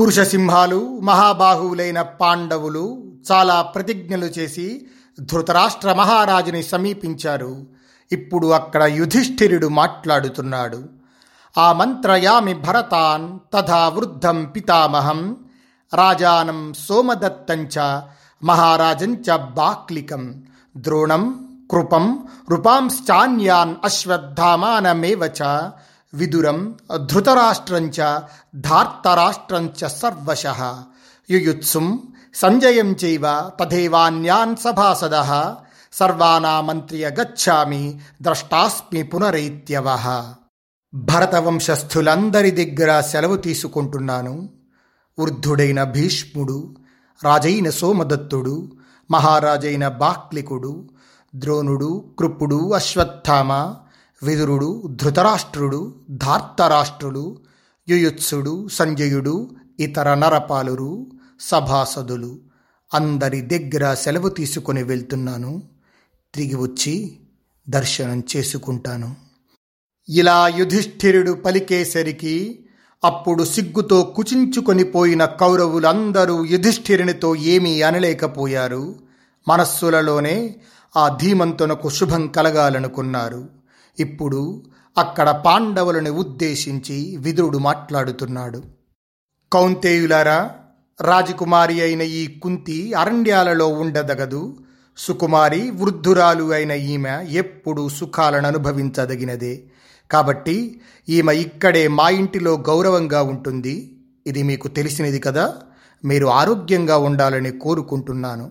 [0.00, 4.86] పురుష సింహాలు మహాబాహువులైన పాండవులు చాలా ప్రతిజ్ఞలు చేసి
[5.20, 7.66] ధృతరాష్ట్ర మహారాజుని సమీపించారు.
[8.12, 10.82] ఇప్పుడు అక్కడ యుధిష్ఠిరుడు మాట్లాడుతున్నాడు.
[11.58, 15.36] ఆ మంత్రయామి భరతాన్ తథా వృద్ధం పితామహం
[15.94, 18.00] రాజానం సోమదత్తంచ
[18.44, 20.42] మహారాజంచ బాక్లికం
[20.76, 25.70] ద్రోణం కృపం రూపాంశ్చాన్యాన్ అశ్వత్థామానమేవ చ
[26.14, 28.18] విదురం ధృతరాష్ట్రంచ
[28.54, 30.46] ధార్తరాష్ట్రంచ సర్వశ.
[31.30, 32.02] యుయుత్సుం
[32.34, 35.54] సంజయం చైవ తథైవాన్యాన్ సభాసద.
[35.92, 39.98] సర్వానామంత్రియ గచ్చామి ద్రష్టాస్మి పునరైత్యవ.
[40.94, 44.50] భరతవంశస్థులందరి దగ్గర సెలవు తీసుకుంటున్నాను.
[45.18, 46.76] వృద్ధుడైన భీష్ముడు
[47.24, 48.72] రాజైన సోమదత్తుడు
[49.10, 50.88] మహారాజైన బాక్లికుడు
[51.34, 53.74] ద్రోణుడు కృపుడు అశ్వత్థామ
[54.22, 57.40] విదురుడు ధృతరాష్ట్రుడు ధార్తరాష్ట్రుడు
[57.88, 61.06] యుయుత్సుడు సంజయుడు ఇతర నరపాలురు
[61.40, 62.38] సభాసదులు.
[62.94, 65.62] అందరి దగ్గర సెలవు తీసుకొని వెళ్తున్నాను.
[66.34, 67.18] తిరిగి వచ్చి
[67.68, 69.16] దర్శనం చేసుకుంటాను.
[70.08, 72.66] ఇలా యుధిష్ఠిరుడు పలికేసరికి
[73.04, 78.94] అప్పుడు సిగ్గుతో కుచించుకొని పోయిన కౌరవులందరూ యుధిష్ఠిరునితో ఏమీ అనలేకపోయారు.
[79.48, 80.56] మనస్సులలోనే
[80.96, 83.59] ఆ ధీమంతునకు శుభం కలగాలనుకున్నారు.
[83.98, 84.62] ఇప్పుడు
[84.98, 88.62] అక్కడ పాండవులను ఉద్దేశించి విదురుడు మాట్లాడుతున్నాడు.
[89.52, 90.50] కౌంతేయులారా
[91.00, 94.56] రాజకుమారి అయిన ఈ కుంతి అరణ్యాలలో ఉండదగదు.
[94.96, 99.62] సుకుమారి వృద్ధురాలు అయిన ఈమె ఎప్పుడూ సుఖాలను అనుభవించదగినదే.
[100.10, 103.96] కాబట్టి ఈమె ఇక్కడే మా ఇంటిలో గౌరవంగా ఉంటుంది.
[104.26, 105.54] ఇది మీకు తెలిసినది కదా?
[106.04, 108.50] మీరు ఆరోగ్యంగా ఉండాలని కోరుకుంటున్నాను.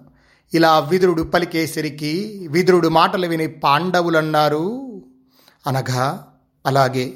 [0.54, 4.86] ఇలా విదురుడు పలికేసరికి విదురుడు మాటలు విని పాండవులన్నారు.
[5.70, 6.28] అనగా
[6.66, 7.14] అలాగే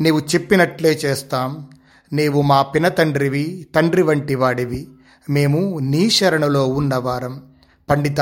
[0.00, 1.70] నీవు చెప్పినట్లే చేస్తాం.
[2.12, 4.88] నీవు మా పినతండ్రివి తండ్రి వంటి వాడివి.
[5.30, 7.42] మేము నీ శరణులో ఉన్నవారం.
[7.90, 8.20] పండిత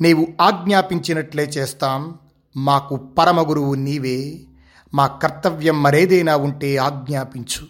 [0.00, 2.14] నీవు ఆజ్ఞాపించినట్లే చేస్తాం.
[2.56, 4.40] మాకు పరమగురువు నీవే.
[4.94, 7.66] మా కర్తవ్యం మరేదైనా ఉంటే ఆజ్ఞాపించు.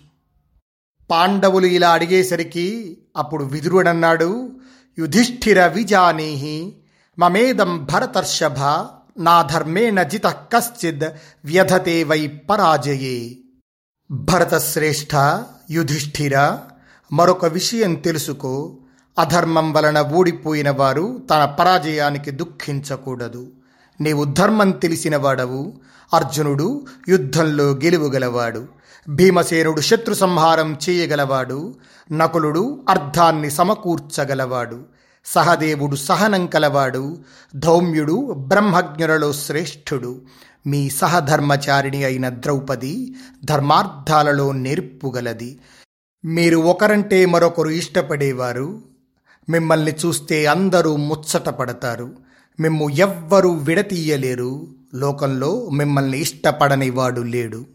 [1.11, 4.53] పాండవులు ఇలా అడిగేసరికి అప్పుడు విదురుడన్నాడు
[4.99, 6.77] యుధిష్ఠిర విజానీహి
[7.19, 8.87] మమేదం భరతర్షభ
[9.19, 11.01] నా ధర్మేణ జిత కశ్చిద్
[11.45, 13.37] వ్యధతే వై పరాజయే
[14.11, 16.59] భరతశ్రేష్ఠ యుధిష్ఠిర
[17.13, 18.79] మరొక విషయం తెలుసుకో.
[19.19, 23.53] అధర్మం వలన ఓడిపోయిన వారు తన పరాజయానికి దుఃఖించకూడదు.
[24.01, 25.73] నీవు ధర్మం తెలిసిన వాడవు.
[26.15, 28.69] అర్జునుడు యుద్ధంలో గెలువగలవాడు.
[29.09, 31.75] భీమసేనుడు శత్రు సంహారం చేయగలవాడు.
[32.13, 34.94] నకులుడు అర్థాన్ని సమకూర్చగలవాడు.
[35.25, 37.19] సహదేవుడు సహనం కలవాడు
[37.57, 40.23] ధౌమ్యుడు బ్రహ్మజ్ఞులలో శ్రేష్ఠుడు.
[40.67, 43.15] మీ సహధర్మచారిణి అయిన ద్రౌపది
[43.45, 45.61] ధర్మార్థాలలో నేర్పుగలది
[46.25, 48.83] మీరు ఒకరంటే మరొకరు ఇష్టపడేవారు.
[49.49, 52.13] మిమ్మల్ని చూస్తే అందరూ ముచ్చట పడతారు.
[52.61, 54.75] మిమ్ము ఎవ్వరూ విడతీయలేరు.
[54.95, 57.67] లోకంలో మిమ్మల్ని ఇష్టపడని వాడు లేడు.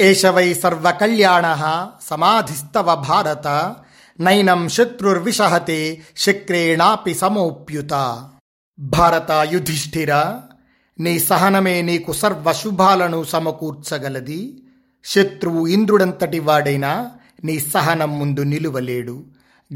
[0.00, 1.56] ఏషవై సర్వకళ్యాణ
[2.02, 3.76] సమాధిస్తవ భారత.
[4.22, 8.24] నైనం శత్రుర్విషహతే శక్రేణాపి సమోప్యుత.
[8.78, 10.14] భారత యుధిష్ఠిర
[11.00, 14.62] నీ సహనమే నీకు సర్వశుభాలను సమకూర్చగలది.
[15.04, 17.10] శత్రువు ఇంద్రుడంతటి వాడైనా
[17.44, 19.22] నీ సహనం ముందు నిలువలేడు.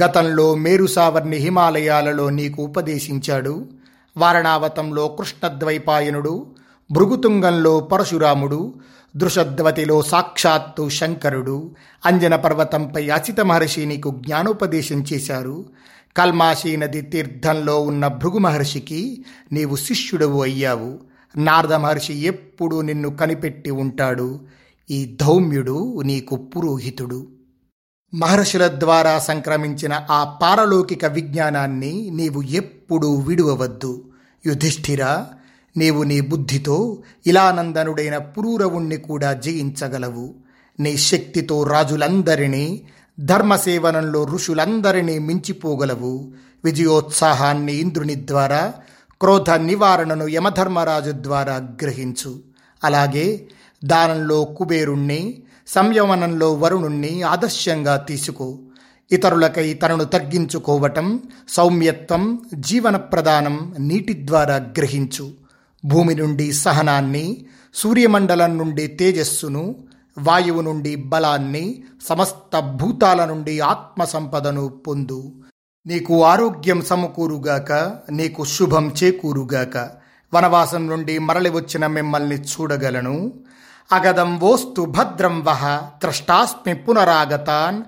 [0.04, 3.68] గతంలో మేరుసావర్ణి హిమాలయాలలో నీకు ఉపదేశించాడు.
[4.16, 6.46] వారణావతంలో కృష్ణద్వైపాయనుడు
[6.90, 8.74] భృగుతుంగంలో పరశురాముడు
[9.16, 11.74] దృషద్వతిలో సాక్షాత్తు శంకరుడు.
[12.06, 15.64] అంజన పర్వతంపై అచిత మహర్షి నీకు జ్ఞానోపదేశం చేశారు.
[16.16, 20.98] కల్మాషీ నది తీర్థంలో ఉన్న భృగు మహర్షికి నీవు శిష్యుడవు అయ్యావు.
[21.36, 24.40] నారద మహర్షి ఎప్పుడూ నిన్ను కనిపెట్టి ఉంటాడు.
[24.90, 27.26] ఈ ధౌమ్యుడు నీకు పురోహితుడు.
[28.14, 34.10] మహర్షుల ద్వారా సంక్రమించిన ఆ పారలౌకిక విజ్ఞానాన్ని నీవు ఎప్పుడూ విడువవద్దు.
[34.46, 35.06] యుధిష్ఠిర
[35.76, 40.34] నీవు నీ బుద్ధితో ఇలానందనుడైన పురూరవుణ్ణి కూడా జయించగలవు.
[40.80, 42.82] నీ శక్తితో రాజులందరినీ
[43.20, 46.32] ధర్మసేవనంలో ఋషులందరినీ మించిపోగలవు.
[46.64, 48.74] విజయోత్సాహాన్ని ఇంద్రుని ద్వారా
[49.20, 52.40] క్రోధ నివారణను యమధర్మరాజు ద్వారా గ్రహించు.
[52.84, 53.48] అలాగే
[53.84, 58.58] దానంలో కుబేరుణ్ణి సంయమనంలో వరుణుణ్ణి ఆదర్శంగా తీసుకో.
[59.12, 65.45] ఇతరులకై తనను తగ్గించుకోవటం సౌమ్యత్వం జీవన ప్రదానం నీటి ద్వారా గ్రహించు.
[65.86, 69.74] భూమి నుండి సహనాన్ని సూర్యమండలం నుండి తేజస్సును
[70.18, 75.32] వాయువు నుండి బలాన్ని సమస్త భూతాల నుండి ఆత్మ సంపదను పొందు.
[75.86, 77.72] నీకు ఆరోగ్యం సమకూరుగాక
[78.10, 79.76] నీకు శుభం చేకూరుగాక.
[80.34, 83.32] వనవాసం నుండి మరలి వచ్చిన మిమ్మల్ని చూడగలను.
[83.92, 87.82] అగదం వోస్తు భద్రం వహ ద్రష్టాస్మి పునరాగతాన్.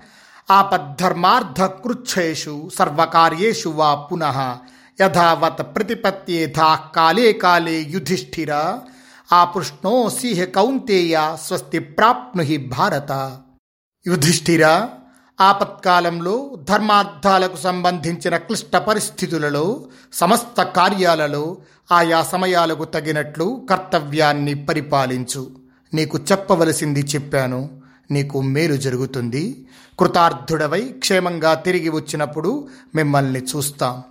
[0.51, 4.57] ఆపద్ధర్మార్థ కృచ్ఛేషు సర్వకార్యేషు వా పునః.
[5.01, 8.79] యథావత్ ప్రతిపత్యేథా కాలే కాలే యుధిష్ఠిర.
[9.33, 13.41] ఆపృష్ణోసిహ కౌంతేయ స్వస్తి ప్రాప్నుహి భారత.
[14.07, 14.89] యుధిష్ఠిర
[15.41, 21.57] ఆపత్కాలంలో ధర్మార్థాలకు సంబంధించిన క్లిష్ట పరిస్థితులలో సమస్త కార్యాలలో
[21.93, 25.51] ఆయా సమయాలకు తగినట్లు కర్తవ్యాన్ని పరిపాలించు.
[25.95, 27.83] నీకు చెప్పవలసింది చెప్పాను.
[28.11, 29.69] నీకు మేలు జరుగుతుంది.
[29.99, 34.03] కృతార్థుడవై క్షేమంగా తిరిగి వచ్చినప్పుడు మిమ్మల్ని చూస్తాం.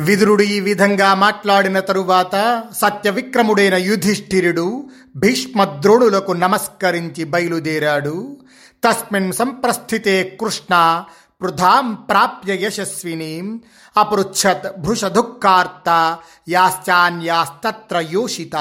[0.00, 8.36] విదురుడు ఈ విధంగా మాట్లాడిన తరువాత సత్యవిక్రముడైన యుధిష్ఠిరుడు భీష్మద్రోణులకు నమస్కరించి బయలుదేరాడు.
[8.84, 11.04] తస్మిన్ సంప్రస్థితే కృష్ణ
[11.42, 13.60] వృధాం ప్రాప్య యశస్వినీం
[13.96, 16.18] అపృచ్ఛత్ భృషదుఃఖార్త
[16.48, 18.56] యాశ్చాన్యాస్తత్ర యోషిత.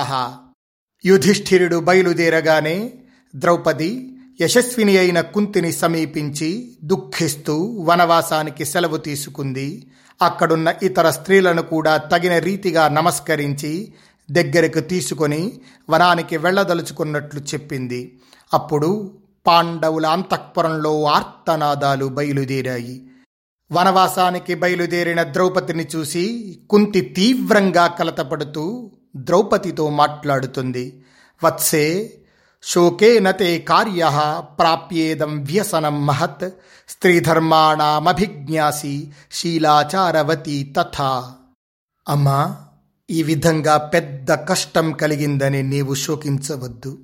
[1.05, 2.93] యుధిష్ఠిరుడు బయలుదేరగానే
[3.35, 9.91] ద్రౌపది యశస్విని అయిన కుంతిని సమీపించి దుఃఖిస్తూ వనవాసానికి సెలవు తీసుకుంది.
[10.21, 13.93] అక్కడున్న ఇతర స్త్రీలను కూడా తగిన రీతిగా నమస్కరించి
[14.31, 18.19] దగ్గరకు తీసుకొని వనానికి వెళ్ళదలుచుకున్నట్లు చెప్పింది.
[18.53, 19.11] అప్పుడు
[19.47, 23.07] పాండవుల అంతఃపురంలో ఆర్తనాదాలు బయలుదేరాయి.
[23.71, 26.23] వనవాసానికి బయలుదేరిన ద్రౌపదిని చూసి
[26.69, 31.03] కుంతి తీవ్రంగా కలతపడుతూ ద్రౌపదితో మాట్లాడుతుంది.
[31.43, 32.13] వత్సే
[32.69, 36.51] శోకేన తే కార్య ప్రాప్యేదం వ్యసనం మహత్
[36.89, 41.35] స్త్రీధర్మాణమభిజ్ఞాసి శీలాచారవతి తథా
[42.09, 42.57] అమ్మా
[43.09, 46.97] ఈ విధంగా పెద్ద కష్టం కలిగిందని నీవు శోకించవద్దు.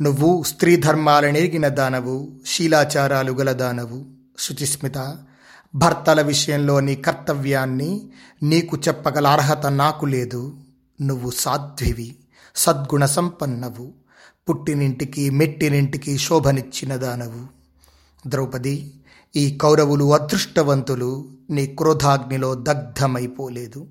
[0.00, 4.06] నువ్వు స్త్రీ ధర్మాలనెరిగిన దానవు శీలాచారాలు గల దానవు.
[4.38, 5.16] శుచిస్మిత
[5.74, 8.10] భర్తల విషయంలో నీ కర్తవ్యాన్ని
[8.42, 10.56] నీకు చెప్పగల అర్హత నాకు లేదు.
[11.00, 12.16] నువ్వు సాధ్వివి
[12.56, 14.01] సద్గుణ సంపన్నవు
[14.48, 17.46] పుట్టినింటికి మెట్టినింటికి శోభనిచ్చిన దానవు.
[18.28, 18.92] ద్రౌపది
[19.36, 23.86] ఈ కౌరవులు అదృష్టవంతులు నీ క్రోధాగ్నిలో దగ్ధమైపోలేదు.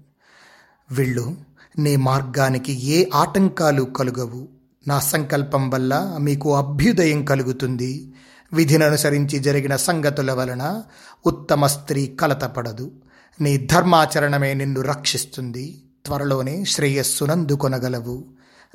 [0.92, 1.36] వీళ్ళు
[1.80, 4.48] నీ మార్గానికి ఏ ఆటంకాలు కలుగవు.
[4.88, 8.14] నా సంకల్పం వల్ల మీకు అభ్యుదయం కలుగుతుంది.
[8.54, 10.84] విధిని అనుసరించి జరిగిన సంగతుల వలన
[11.26, 12.92] ఉత్తమ స్త్రీ కలతపడదు
[13.42, 15.82] నీ ధర్మాచరణమే నిన్ను రక్షిస్తుంది.
[16.06, 18.26] త్వరలోనే శ్రేయస్సునందుకొనగలవు.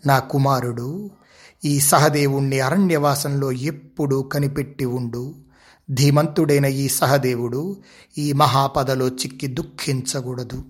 [0.07, 1.11] నా కుమారుడు
[1.65, 5.35] ఈ సహదేవుణ్ణి అరణ్యవాసంలో ఎప్పుడూ కనిపెట్టి ఉండు.
[5.91, 7.77] ధీమంతుడైన ఈ సహదేవుడు
[8.19, 10.65] ఈ మహాపదలో చిక్కి దుఃఖించకూడదు.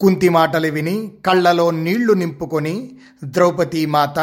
[0.00, 2.90] కుంతి మాటలు విని కళ్ళలో నీళ్ళు నింపుకొని
[3.24, 4.18] ద్రౌపదీ మాత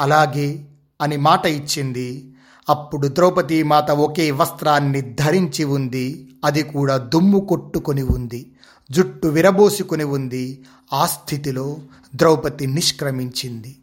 [0.00, 0.66] అలాగే
[1.00, 2.34] అని మాట ఇచ్చింది.
[2.68, 6.28] అప్పుడు ద్రౌపదీ మాత ఒకే వస్త్రాన్ని ధరించి ఉంది.
[6.44, 8.54] అది కూడా దుమ్ము కొట్టుకొని ఉంది.
[8.90, 10.64] జుట్టు విరబోసుకుని ఉంది.
[10.92, 11.76] ఆ స్థితిలో
[12.16, 13.76] ద్రౌపది నిష్క్రమించింది.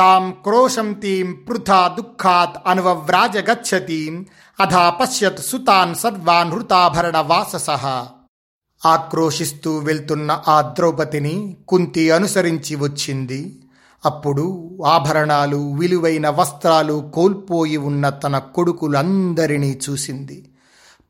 [0.00, 4.26] తాం క్రోశంతీం పృథా దుఃఖాత్ అనువ్రాజ గచ్చతీం
[4.60, 7.70] అధా పశ్యత్ సుతాన్ సర్వాన్ హృతాభరణ వాసస.
[8.86, 13.60] ఆక్రోశిస్తూ వెళ్తున్న ఆ ద్రౌపదిని కుంతి అనుసరించి వచ్చింది.
[14.04, 20.50] అప్పుడు ఆభరణాలు విలువైన వస్త్రాలు కోల్పోయి ఉన్న తన కొడుకులందరినీ చూసింది.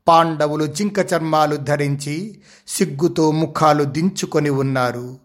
[0.07, 5.17] పాండవులు జింక చర్మాలు ధరించి సిగ్గుతో ముఖాలు దించుకొని ఉన్నారు.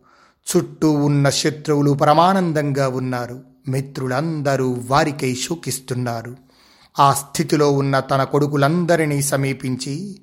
[0.56, 3.55] చుట్టూ ఉన్న శత్రువులు పరమానందంగా ఉన్నారు.
[3.68, 6.36] మిత్రులందరూ వారికై శోకిస్తున్నారు.
[6.98, 10.20] ఆ స్థితిలో ఉన్న తన కొడుకులందరినీ సమీపించి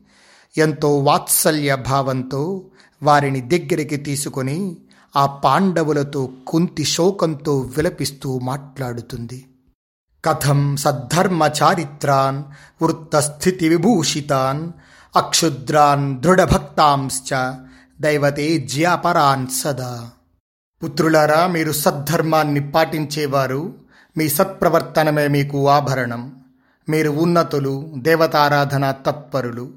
[0.57, 2.65] ఎంతో వాత్సల్య భావంతో
[3.03, 4.77] వారిని దగ్గరికి తీసుకొని
[5.15, 9.45] ఆ పాండవులతో కుంతి శోకంతో విలపిస్తూ మాట్లాడుతుంది.
[10.25, 12.43] కథం సద్ధర్మ చారిత్రాన్
[12.83, 14.71] వృత్తస్థితి విభూషితాన్
[15.15, 17.53] అక్షుద్రాన్ దృఢభక్తాంశ్చ
[18.01, 20.09] దైవతే జ్యాపరాన్ సదా.
[20.83, 23.75] పుత్రులారా మీరు సద్ధర్మాన్ని పాటించేవారు.
[24.17, 26.35] మీ సత్ప్రవర్తనమే మీకు ఆభరణం.
[26.89, 29.71] మీరు ఉన్నతులు దేవతారాధన తత్పరులు.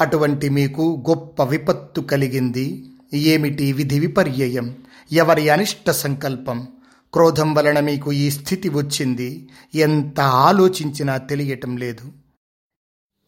[0.00, 2.90] అటువంటి మీకు గొప్ప విపత్తు కలిగింది.
[3.14, 4.76] ఏమిటి విధి విపర్యయం?
[5.12, 6.68] ఎవరి అనిష్ట సంకల్పం?
[7.12, 9.48] క్రోధం వలన మీకు ఈ స్థితి వచ్చింది.
[9.74, 12.12] ఎంత ఆలోచించినా తెలియటం లేదు.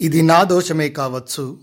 [0.01, 1.59] ఇది నా దోషమే కావచ్చు.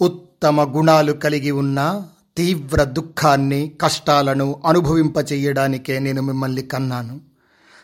[0.00, 2.04] ఉత్తమ గుణాలు కలిగి ఉన్న
[2.36, 7.20] తీవ్ర దుఃఖాన్ని కష్టాలను అనుభవింపచేయడానికే నేను మిమ్మల్ని కన్నాను.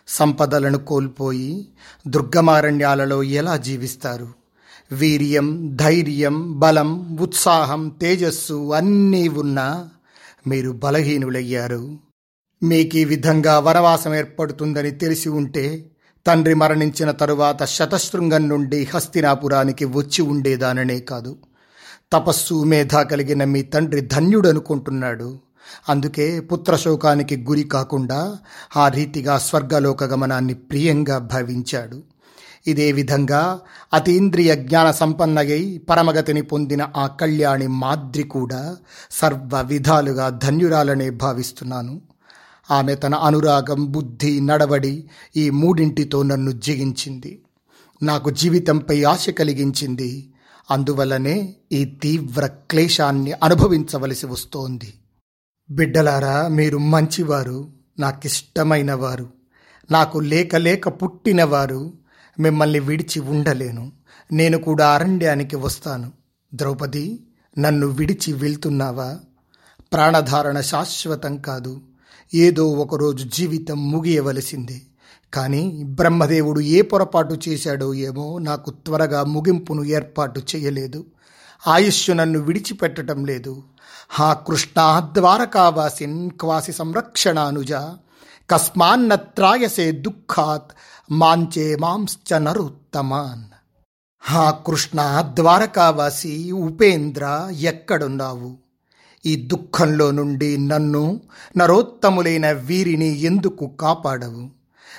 [0.09, 1.69] సంపదలను కోల్పోయి
[2.09, 4.29] దుర్గమారణ్యాలలో ఎలా జీవిస్తారు?
[4.93, 9.88] వీర్యం ధైర్యం బలం ఉత్సాహం తేజస్సు అన్నీ ఉన్నా
[10.47, 11.99] మీరు బలహీనులయ్యారు.
[12.62, 15.91] మీకు ఈ విధంగా వనవాసం ఏర్పడుతుందని తెలిసి ఉంటే
[16.26, 21.37] తండ్రి మరణించిన తరువాత శతశృంగం నుండి హస్తినాపురానికి వచ్చి ఉండేదాననే కాదు.
[22.13, 25.39] తపస్సు మేధ కలిగిన మీ తండ్రి ధన్యుడనుకుంటున్నాడు.
[25.89, 28.37] అందుకే పుత్రశోకానికి గురి కాకుండా
[28.77, 32.03] ఆ రీతిగా స్వర్గలోక గమనాన్ని ప్రియంగా భావించాడు.
[32.67, 33.61] ఇదే విధంగా
[33.95, 38.77] అతీంద్రియ జ్ఞాన సంపన్నయై పరమగతిని పొందిన ఆ కళ్యాణి మాద్రి కూడా
[39.11, 42.01] సర్వ విధాలుగా ధన్యురాలనే భావిస్తున్నాను.
[42.71, 45.05] ఆమె తన అనురాగం బుద్ధి నడవడి
[45.37, 47.43] ఈ మూడింటితో నన్ను జిగించింది
[48.03, 50.31] నాకు జీవితంపై ఆశ కలిగించింది.
[50.71, 54.95] అందువల్లనే ఈ తీవ్ర క్లేశాన్ని అనుభవించవలసి వస్తోంది.
[55.71, 57.69] బిడ్డలారా మీరు మంచివారు
[57.99, 59.31] నాకిష్టమైన వారు
[59.91, 61.93] నాకు లేక లేక పుట్టినవారు
[62.41, 63.93] మిమ్మల్ని విడిచి ఉండలేను.
[64.33, 66.13] నేను కూడా అరణ్యానికి వస్తాను.
[66.55, 67.23] ద్రౌపది
[67.59, 69.19] నన్ను విడిచి వెళ్తున్నావా?
[69.93, 71.81] ప్రాణధారణ శాశ్వతం కాదు.
[72.35, 74.81] ఏదో ఒకరోజు జీవితం ముగియవలసిందే.
[75.35, 81.06] కానీ బ్రహ్మదేవుడు ఏ పొరపాటు చేశాడో ఏమో నాకు త్వరగా ముగింపును ఏర్పాటు చేయలేదు.
[81.66, 83.62] ఆయుష్యు నన్ను విడిచిపెట్టడం లేదు.
[84.11, 87.73] హా కృష్ణ ద్వారకావాసిన్ క్వాసి సంరక్షణానుజ.
[88.50, 90.71] కస్మాన్నత్రాయసే దుఃఖాత్
[91.11, 93.45] మాంచే మాంశ్చ నరుత్తమాన్.
[94.21, 98.56] హా కృష్ణ ద్వారకావాసి ఉపేంద్ర ఎక్కడున్నావు?
[99.26, 101.21] ఈ దుఃఖంలో నుండి నన్ను
[101.56, 104.56] నరోత్తములైన వీరిని ఎందుకు కాపాడవు?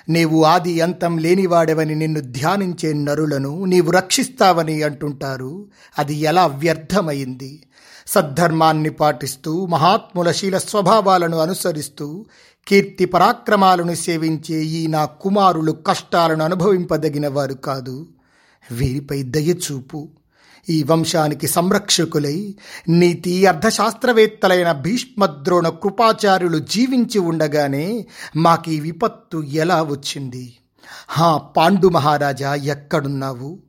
[0.09, 5.65] నీవు ఆది అంతం లేనివాడవని నిన్ను ధ్యానించే నరులను నీవు రక్షిస్తావని అంటుంటారు.
[5.97, 7.63] అది ఎలా వ్యర్థమైంది?
[8.07, 12.25] సద్ధర్మాన్ని పాటిస్తూ మహాత్ముల శీల స్వభావాలను అనుసరిస్తూ
[12.67, 18.07] కీర్తి పరాక్రమాలను సేవించే ఈ నా కుమారులు కష్టాలను అనుభవింపదగిన వారు కాదు.
[18.71, 20.07] వీరిపై దయచూపు
[20.69, 22.55] ఈ వంశానికి సంరక్షకులై
[22.89, 28.05] నీతి అర్థశాస్త్రవేత్తలైన భీష్మద్రోణ కృపాచార్యులు జీవించి ఉండగానే
[28.35, 30.57] మాకు ఈ విపత్తు ఎలా వచ్చింది?
[31.07, 33.59] హా పాండు మహారాజా ఎక్కడున్నావు?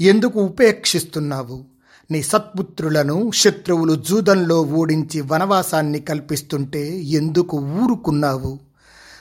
[0.00, 1.64] ఎందుకు ఉపేక్షిస్తున్నావు?
[2.10, 8.58] నీ సత్పుత్రులను శత్రువులు జూదంలో ఓడించి వనవాసాన్ని కల్పిస్తుంటే ఎందుకు ఊరుకున్నావు?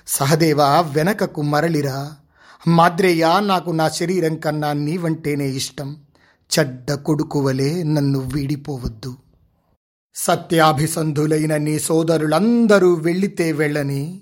[0.07, 2.11] సహదేవ వెనకకు మరలిరా.
[2.67, 5.95] మాద్రేయ నాకు నా శరీరం కన్నా నీవంటేనే ఇష్టం.
[6.59, 9.15] చెడ్డ కొడుకువలే నన్ను వీడిపోవద్దు.
[10.15, 14.21] సత్యాభిసంధులైన నీ సోదరులందరూ వెళ్ళితే వెళ్ళని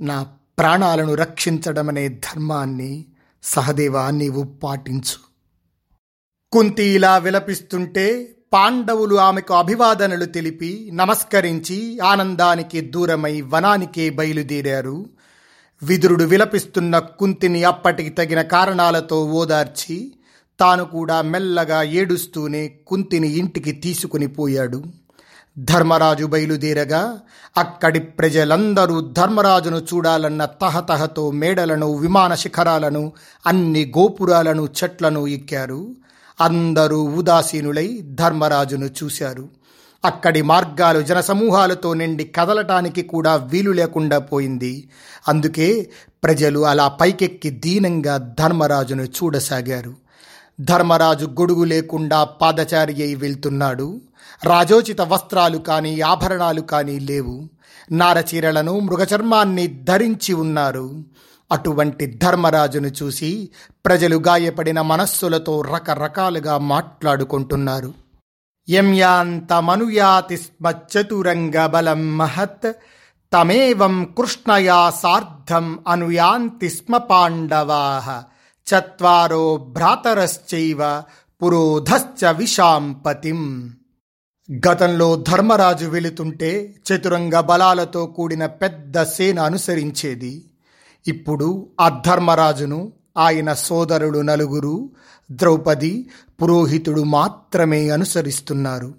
[0.00, 0.22] నా
[0.58, 3.04] ప్రాణాలను రక్షించడమనే ధర్మాన్ని
[3.42, 5.30] సహదేవా నీవు పాటించు.
[6.52, 15.06] కుంతి ఇలా విలపిస్తుంటే పాండవులు ఆమెకు అభివాదనలు తెలిపి నమస్కరించి ఆనందానికి దూరమై వనానికే బయలుదేరారు.
[15.82, 20.12] విదురుడు విలపిస్తున్న కుంతిని అప్పటికి తగిన కారణాలతో ఓదార్చి
[20.60, 24.82] తాను కూడా మెల్లగా ఏడుస్తూనే కుంతిని ఇంటికి తీసుకుని పోయాడు.
[25.58, 27.18] ధర్మరాజు బయలుదేరగా
[27.56, 33.12] అక్కడి ప్రజలందరూ ధర్మరాజును చూడాలన్న తహతహతో మేడలను విమాన శిఖరాలను
[33.46, 35.96] అన్ని గోపురాలను చెట్లను ఎక్కారు.
[36.40, 39.48] అందరూ ఉదాసీనులై ధర్మరాజును చూశారు.
[40.04, 44.88] అక్కడి మార్గాలు జనసమూహాలతో నిండి కదలటానికి కూడా వీలు లేకుండా పోయింది.
[45.28, 45.90] అందుకే
[46.24, 50.09] ప్రజలు అలా పైకెక్కి దీనంగా ధర్మరాజును చూడసాగారు.
[50.60, 54.00] ధర్మరాజు గొడుగు లేకుండా పాదచారి అయి వెళ్తున్నాడు.
[54.44, 57.48] రాజోచిత వస్త్రాలు కానీ ఆభరణాలు కానీ లేవు.
[57.90, 61.04] నారచీరలను మృగచర్మాన్ని ధరించి ఉన్నారు.
[61.52, 63.48] అటువంటి ధర్మరాజును చూసి
[63.86, 67.94] ప్రజలు గాయపడిన మనస్సులతో రకరకాలుగా మాట్లాడుకుంటున్నారు.
[68.70, 72.72] యమ్యాంతమనుయాతి స్మ చతురంగ బలం మహత్
[73.32, 78.24] తమేవం కృష్ణయా సార్ధం అనుయాంతి స్మ పాండవా.
[78.74, 81.02] చత్వారో భ్రాతరశ్చైవ
[81.42, 83.70] పురోధశ్చ విషాంపతిం
[84.66, 90.44] గతంలో ధర్మరాజు వెళుతుంటే చతురంగ బలాలతో కూడిన పెద్ద సేన అనుసరించేది.
[91.08, 94.90] ఇప్పుడు ఆ ధర్మరాజును ఆయన సోదరుడు నలుగురు
[95.30, 96.08] ద్రౌపది
[96.42, 98.94] పురోహితుడు మాత్రమే అనుసరిస్తున్నారు.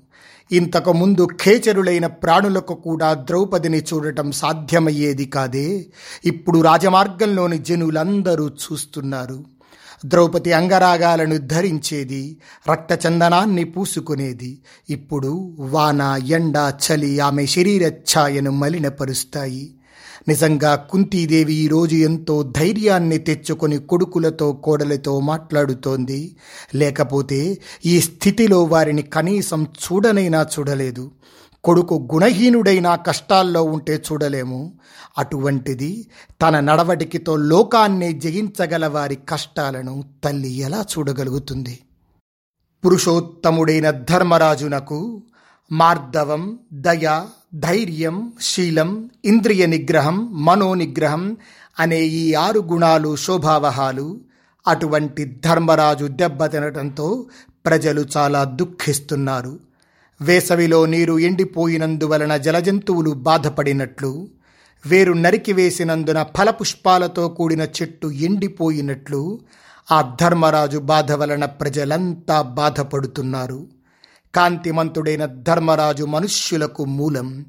[0.52, 5.86] ఇంతకు ముందు ఖేచరులైన ప్రాణులకు కూడా ద్రౌపదిని చూడటం సాధ్యమయ్యేది కాదే.
[6.26, 9.61] ఇప్పుడు రాజమార్గంలోని జనులందరూ చూస్తున్నారు.
[10.06, 12.38] ద్రౌపది అంగరాగాలను ధరించేది
[12.70, 14.58] రక్తచందనాన్ని పూసుకునేది.
[14.90, 19.74] ఇప్పుడు వాన ఎండ చలి ఆమె శరీర ఛాయను మలినపరుస్తాయి.
[20.28, 26.36] నిజంగా కుంతీదేవి ఈరోజు ఎంతో ధైర్యాన్ని తెచ్చుకొని కొడుకులతో కోడలతో మాట్లాడుతోంది.
[26.76, 31.12] లేకపోతే ఈ స్థితిలో వారిని కనీసం చూడనైనా చూడలేదు.
[31.64, 34.74] కొడుకు గుణహీనుడైనా కష్టాల్లో ఉంటే చూడలేము.
[35.18, 36.08] అటువంటిది
[36.42, 41.80] తన నడవడికితో లోకాన్ని జయించగల వారి కష్టాలను తల్లి ఎలా చూడగలుగుతుంది?
[42.86, 45.24] పురుషోత్తముడైన ధర్మరాజునకు
[45.72, 47.26] మార్ధవం దయ
[47.56, 51.38] ధైర్యం శీలం ఇంద్రియ నిగ్రహం మనోనిగ్రహం
[51.80, 54.20] అనే ఈ ఆరు గుణాలు శోభావహాలు.
[54.68, 57.26] అటువంటి ధర్మరాజు దెబ్బతినటంతో
[57.66, 59.71] ప్రజలు చాలా దుఃఖిస్తున్నారు.
[60.22, 64.28] వేసవిలో నీరు ఎండిపోయినందువలన జలజంతువులు బాధపడినట్లు
[64.86, 69.40] వేరు నరికివేసినందున ఫలపుష్పాలతో కూడిన చెట్టు ఎండిపోయినట్లు
[69.92, 73.68] ఆ ధర్మరాజు బాధ వలన ప్రజలంతా బాధపడుతున్నారు.
[74.36, 77.46] కాంతిమంతుడైన ధర్మరాజు మనుష్యులకు మూలం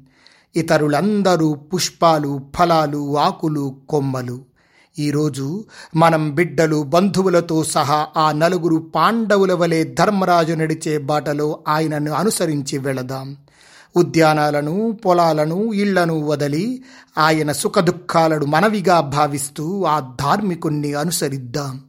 [0.55, 4.52] ఇతరులందరూ పుష్పాలు ఫలాలు ఆకులు కొమ్మలు.
[4.99, 13.37] ఈరోజు మనం బిడ్డలు బంధువులతో సహా ఆ నలుగురు పాండవుల వలె ధర్మరాజు నడిచే బాటలో ఆయనను అనుసరించి వెళదాం.
[13.95, 16.83] ఉద్యానాలను పొలాలను ఇళ్ళను వదలి
[17.17, 21.81] ఆయన సుఖదుఖాలను మనవిగా భావిస్తూ ఆ ధార్మికుణ్ణి అనుసరిద్దాం.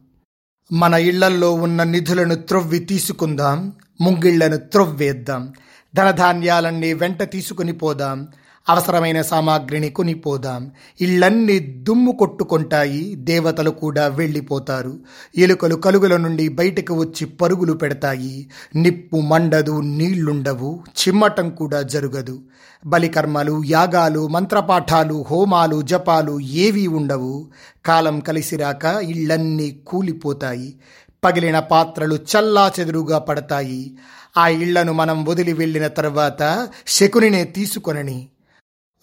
[0.71, 5.53] మన ఇళ్ళల్లో ఉన్న నిధులను త్రొవ్వి తీసుకుందాం ముంగిళ్ళను త్రొవ్వేద్దాం
[5.95, 8.27] ధనధాన్యాలన్నీ వెంట తీసుకుని పోదాం
[8.69, 10.71] అవసరమైన సామాగ్రిని కొనిపోదాం.
[11.01, 13.15] ఇళ్ళన్నీ దుమ్ము కొట్టుకుంటాయి.
[13.15, 14.99] దేవతలు కూడా వెళ్ళిపోతారు.
[15.37, 18.49] ఎలుకలు కలుగుల నుండి బయటకు వచ్చి పరుగులు పెడతాయి.
[18.75, 20.79] నిప్పు మండదు నీళ్ళుండవు.
[20.89, 22.39] చిమ్మటం కూడా జరగదు.
[22.85, 27.47] బలికర్మలు యాగాలు మంత్రపాఠాలు హోమాలు జపాలు ఏవీ ఉండవు.
[27.85, 30.79] కాలం కలిసిరాక ఇళ్ళన్నీ కూలిపోతాయి.
[31.23, 33.97] పగిలిన పాత్రలు చల్లా చెదురుగా పడతాయి.
[34.37, 38.27] ఆ ఇళ్ళను మనం వదిలి వెళ్ళిన తర్వాత శకునినే తీసుకొనని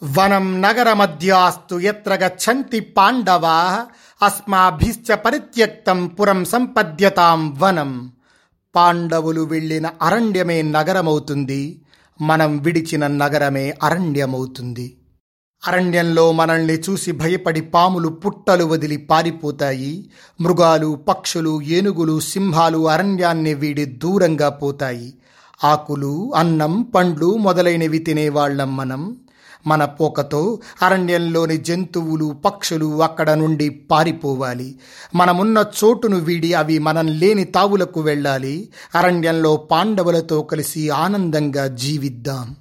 [0.04, 3.86] వనం నగరమధ్యాస్తు ఎత్ర గచ్చంతి పాండవా
[4.22, 8.12] అస్మాభిశ్చ పరిత్యక్తం పురం సంపద్యతాం వనం.
[8.76, 11.82] పాండవులు వెళ్ళిన అరణ్యమే నగరమవుతుంది
[12.20, 14.96] మనం విడిచిన నగరమే అరణ్యమవుతుంది.
[15.66, 24.48] అరణ్యంలో మనల్ని చూసి భయపడి పాములు పుట్టలు వదిలి పారిపోతాయి మృగాలు పక్షులు ఏనుగులు సింహాలు అరణ్యాన్ని వీడి దూరంగా
[24.48, 25.14] పోతాయి.
[25.64, 29.16] ఆకులు అన్నం పండ్లు మొదలైనవి తినేవాళ్ళం మనం.
[29.66, 34.78] మన పోకతో అరణ్యంలోని జంతువులు పక్షులు అక్కడ నుండి పారిపోవాలి.
[35.14, 38.68] మనమున్న చోటును వీడి అవి మనం లేని తావులకు వెళ్ళాలి.
[38.94, 42.56] అరణ్యంలో పాండవులతో కలిసి ఆనందంగా జీవిద్దాం.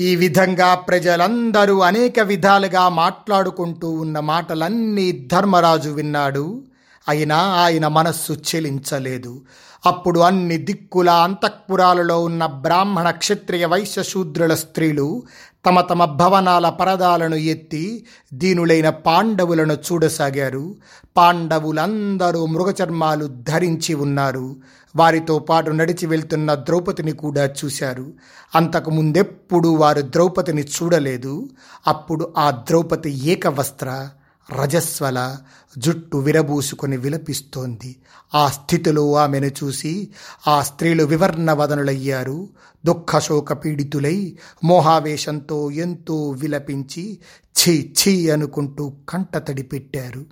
[0.00, 6.62] ఈ విధంగా ప్రజలందరూ అనేక విధాలుగా మాట్లాడుకుంటూ ఉన్న మాటలన్నీ ధర్మరాజు విన్నాడు.
[7.08, 9.42] అయినా ఆయన మనస్సు చెలించలేదు.
[9.86, 15.22] అప్పుడు అన్ని దిక్కుల అంతఃపురాలలో ఉన్న బ్రాహ్మణ క్షత్రియ వైశ్య శూద్రుల స్త్రీలు
[15.66, 20.74] తమ తమ భవనాల పరదాలను ఎత్తి దీనులైన పాండవులను చూడసాగారు.
[21.16, 24.56] పాండవులందరూ మృగచర్మాలు ధరించి ఉన్నారు.
[24.96, 28.12] వారితో పాటు నడిచి వెళ్తున్న ద్రౌపదిని కూడా చూశారు.
[28.54, 31.48] అంతకు ముందెప్పుడు వారు ద్రౌపదిని చూడలేదు.
[31.86, 34.08] అప్పుడు ఆ ద్రౌపది ఏకవస్త్ర
[34.50, 35.36] రజస్వల
[35.78, 37.96] జుట్టు విరబూసుకొని విలపిస్తోంది.
[38.34, 40.08] ఆ స్థితిలో ఆమెను చూసి
[40.48, 42.48] ఆ స్త్రీలు వివర్ణవదనులయ్యారు
[42.84, 47.18] దుఃఖశోక పీడితులై మోహావేశంతో ఎంతో విలపించి
[47.58, 50.26] ఛీ ఛీ అనుకుంటూ కంటతడి పెట్టారు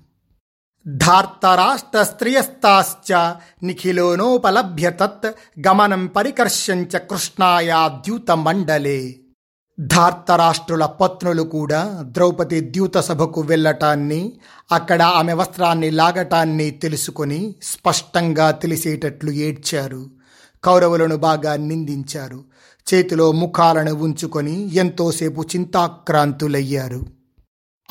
[0.87, 3.12] ధార్తరాష్ట్ర స్త్రియస్తాశ్చ
[3.62, 5.35] నిఖిలోనోపలభ్య తత్
[5.68, 9.23] గమనం పరికర్షంచ కృష్ణాయాద్యూత మండలే
[9.80, 14.32] ధార్తరాష్ట్రుల పత్నులు కూడా ద్రౌపది ద్యూత సభకు వెళ్ళటాన్ని
[14.72, 20.10] అక్కడ ఆమె వస్త్రాన్ని లాగటాన్ని తెలుసుకొని స్పష్టంగా తెలిసేటట్లు ఏడ్చారు.
[20.64, 22.44] కౌరవులను బాగా నిందించారు.
[22.94, 27.13] చేతిలో ముఖాలను ఉంచుకొని ఎంతోసేపు చింతాక్రాంతులయ్యారు.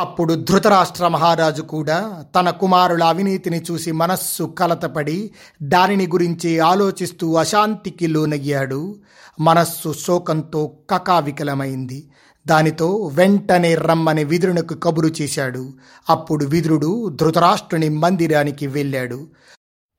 [0.04, 8.96] అప్పుడు ధృతరాష్ట్ర మహారాజు కూడా తన కుమారుల అవినీతిని చూసి మనస్సు కలతపడి దానిని గురించి ఆలోచిస్తూ అశాంతికి లోనయ్యాడు.
[9.40, 12.10] మనస్సు శోకంతో కకావికలమైంది.
[12.48, 15.74] దానితో వెంటనే రమ్మని విదురునకు కబురు చేశాడు.
[16.10, 19.28] అప్పుడు విదురుడు ధృతరాష్ట్రుని మందిరానికి వెళ్ళాడు.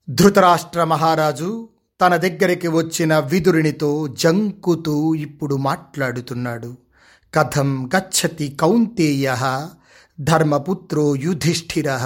[0.08, 1.68] ధృతరాష్ట్ర మహారాజు
[2.00, 6.76] తన దగ్గరికి వచ్చిన విదురునితో జంకుతూ ఇప్పుడు మాట్లాడుతున్నాడు.
[7.34, 9.36] కథం గచ్చతి కౌంతేయ
[10.20, 11.98] ధర్మపుత్రో యుధిష్ఠిర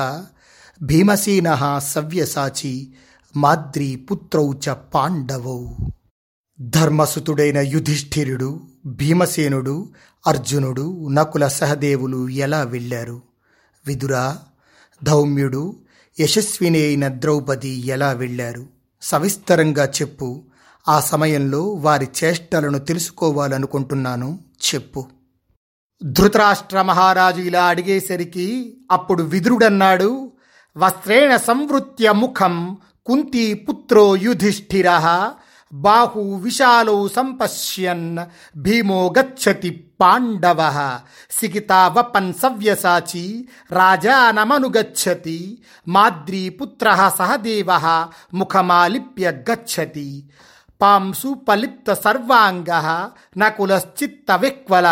[0.82, 2.92] భీమసేన సవ్యసాచి
[3.36, 5.66] మాద్రి పుత్రౌ చ పాండవౌ
[6.60, 9.88] ధర్మసుతుడైన యుధిష్ఠిరుడు భీమసేనుడు
[10.26, 13.22] అర్జునుడు నకుల సహదేవులు ఎలా వెళ్ళారు?
[13.86, 14.38] విదురా
[15.02, 15.76] ధౌమ్యుడు
[16.20, 18.66] యశస్విని అయిన ద్రౌపది ఎలా వెళ్ళారు?
[19.02, 20.42] సవిస్తరంగా చెప్పు.
[20.88, 24.38] ఆ సమయంలో వారి చేష్టలను తెలుసుకోవాలనుకుంటున్నాను.
[24.74, 25.06] చెప్పు.
[26.02, 30.32] ధృతరాష్ట్ర మహారాజు ఇలా అడిగేసరికి అప్పుడు విదురుడన్నాడు
[30.76, 34.88] వస్త్రేణ సంవృత్య ముఖం కుంతి పుత్రో యుధిష్ఠిర
[35.72, 38.18] బాహు విశాలో సంపశ్యన్
[38.56, 40.60] భీమో గచ్చతి పాండవ
[41.30, 47.70] సిగితావపన్ సవ్యసాచి రాజానమనుగచ్చతి మాద్రీపుత్ర సహదేవ
[48.34, 50.08] ముఖమాలిప్య గచ్చతి.
[50.80, 52.70] పాంసు పలిప్త సర్వాంగ
[53.38, 54.88] నకులశ్చిత్త విక్వల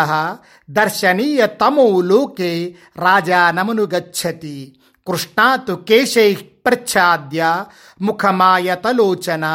[0.69, 2.51] దర్శనీయ తమో లోకే
[2.99, 4.57] రాజానమను గచ్చతి
[5.07, 6.29] కృష్ణాతు కేశై
[6.65, 7.41] ప్రచ్ఛాద్య
[8.07, 9.45] ముఖమాయతలోచన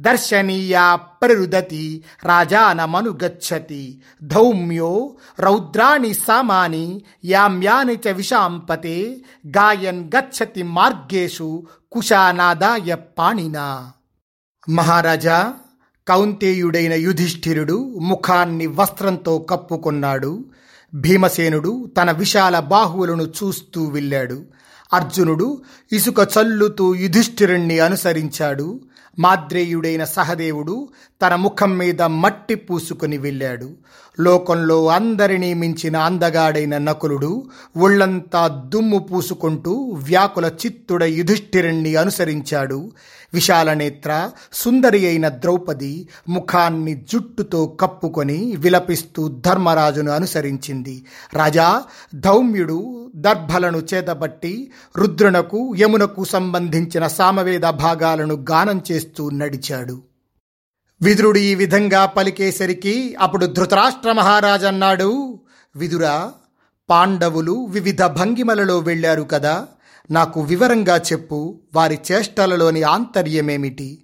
[0.00, 0.84] దర్శనీయా
[1.22, 1.82] ప్రరుదతి
[2.24, 3.82] రాజానమను గచ్చతి
[4.26, 4.92] ధౌమ్యో
[5.40, 6.86] రౌద్రాణి సామాని
[7.26, 8.96] యామ్యాని చ విషాంపతే
[9.56, 11.50] గాయన్ గచ్చతి మార్గేషు
[11.92, 13.66] కుశానాదాయ పాణినా
[14.68, 15.38] మహారాజా
[16.08, 20.44] కౌంతేయుడైన యుధిష్ఠిరుడు ముఖాన్ని వస్త్రంతో కప్పుకొన్నాడు.
[20.94, 24.42] భీమసేనుడు తన విశాల బాహువులను చూస్తూ వెళ్ళాడు.
[24.92, 25.62] అర్జునుడు
[25.92, 28.80] ఇసుక చల్లుతూ యుధిష్ఠిరుణ్ణి అనుసరించాడు.
[29.18, 30.88] మాద్రేయుడైన సహదేవుడు
[31.22, 33.70] తన ముఖం మీద మట్టి పూసుకొని వెళ్ళాడు.
[34.20, 37.42] లోకంలో అందరినీ మించిన అందగాడైన నకులుడు
[37.76, 42.92] ఒళ్ళంతా దుమ్ము పూసుకుంటూ వ్యాకుల చిత్తుడ యుధిష్ఠిరుణ్ణి అనుసరించాడు.
[43.34, 51.04] విశాలనేత్ర సుందరి అయిన ద్రౌపది ముఖాన్ని జుట్టుతో కప్పుకొని విలపిస్తూ ధర్మరాజును అనుసరించింది.
[51.34, 51.82] రాజా
[52.14, 60.13] ధౌమ్యుడు దర్భలను చేతబట్టి రుద్రునకు యమునకు సంబంధించిన సామవేద భాగాలను గానం చేస్తూ నడిచాడు.
[61.02, 65.40] విదురుడు ఈ విధంగా పలికేసరికి అప్పుడు ధృతరాష్ట్ర మహారాజన్నాడు
[65.76, 66.32] విదురా
[66.90, 69.66] పాండవులు వివిధ భంగిమలలో వెళ్ళారు కదా
[70.10, 73.98] నాకు వివరంగా చెప్పు వారి చేష్టలలోని ఆంతర్యమేమిటి?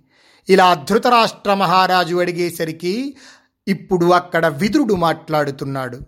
[0.48, 3.16] ఇలా ధృతరాష్ట్ర మహారాజు అడిగేసరికి
[3.68, 6.00] ఇప్పుడు అక్కడ విదురుడు మాట్లాడుతున్నాడు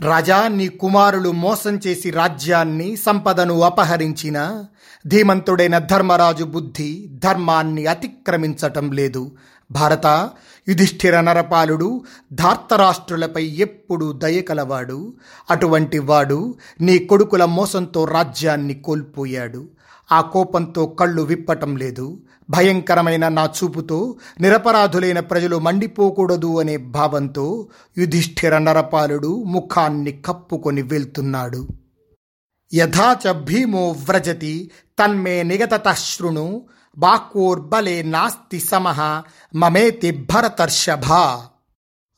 [0.00, 4.64] రాజా నీ కుమారులు మోసం చేసి రాజ్యాన్ని సంపదను అపహరించిన
[5.06, 9.32] ధీమంతుడైన ధర్మరాజు బుద్ధి ధర్మాన్ని అతిక్రమించటం లేదు.
[9.70, 10.30] భారత
[10.68, 15.14] యుధిష్ఠిర నరపాలుడు ధార్తరాష్ట్రులపై ఎప్పుడు దయకలవాడు
[15.50, 19.68] అటువంటి వాడు నీ కొడుకుల మోసంతో రాజ్యాన్ని కోల్పోయాడు.
[20.12, 22.22] ఆ కోపంతో కళ్ళు విప్పటం లేదు.
[22.50, 31.68] భయంకరమైన నా చూపుతో నిరపరాధులైన ప్రజలు మండిపోకూడదు అనే భావంతో యుధిష్ఠిర నరపాలుడు ముఖాన్ని కప్పుకొని వెళ్తున్నాడు.
[32.74, 36.62] యథాచ భీమో వ్రజతి తన్మే నిగతత శృణు
[36.98, 39.22] బాక్కోర్బలే నాస్తి సమహ
[39.54, 41.38] మమేతి భరతర్షభ.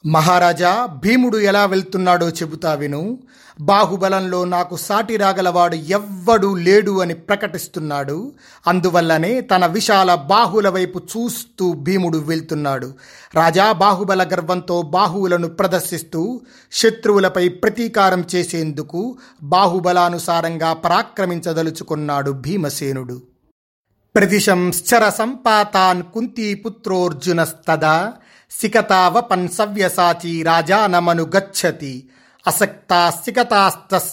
[0.07, 3.19] మహారాజా భీముడు ఎలా వెళ్తున్నాడో చెబుతా విను.
[3.61, 8.33] బాహుబలంలో నాకు సాటి రాగలవాడు ఎవ్వడూ లేడు అని ప్రకటిస్తున్నాడు.
[8.67, 12.93] అందువల్లనే తన విశాల బాహుల వైపు చూస్తూ భీముడు వెళ్తున్నాడు.
[13.35, 16.41] రాజా బాహుబల గర్వంతో బాహువులను ప్రదర్శిస్తూ
[16.73, 23.30] శత్రువులపై ప్రతీకారం చేసేందుకు బాహుబలానుసారంగా పరాక్రమించదలుచుకున్నాడు భీమసేనుడు.
[24.15, 28.13] ప్రదిశంశ్చర సంపాతాన్ కుంతీపుత్రోర్జునస్తదా
[28.51, 29.49] సికతావపన్
[30.43, 31.25] రాజానమనుగచ్చతి రాజానమను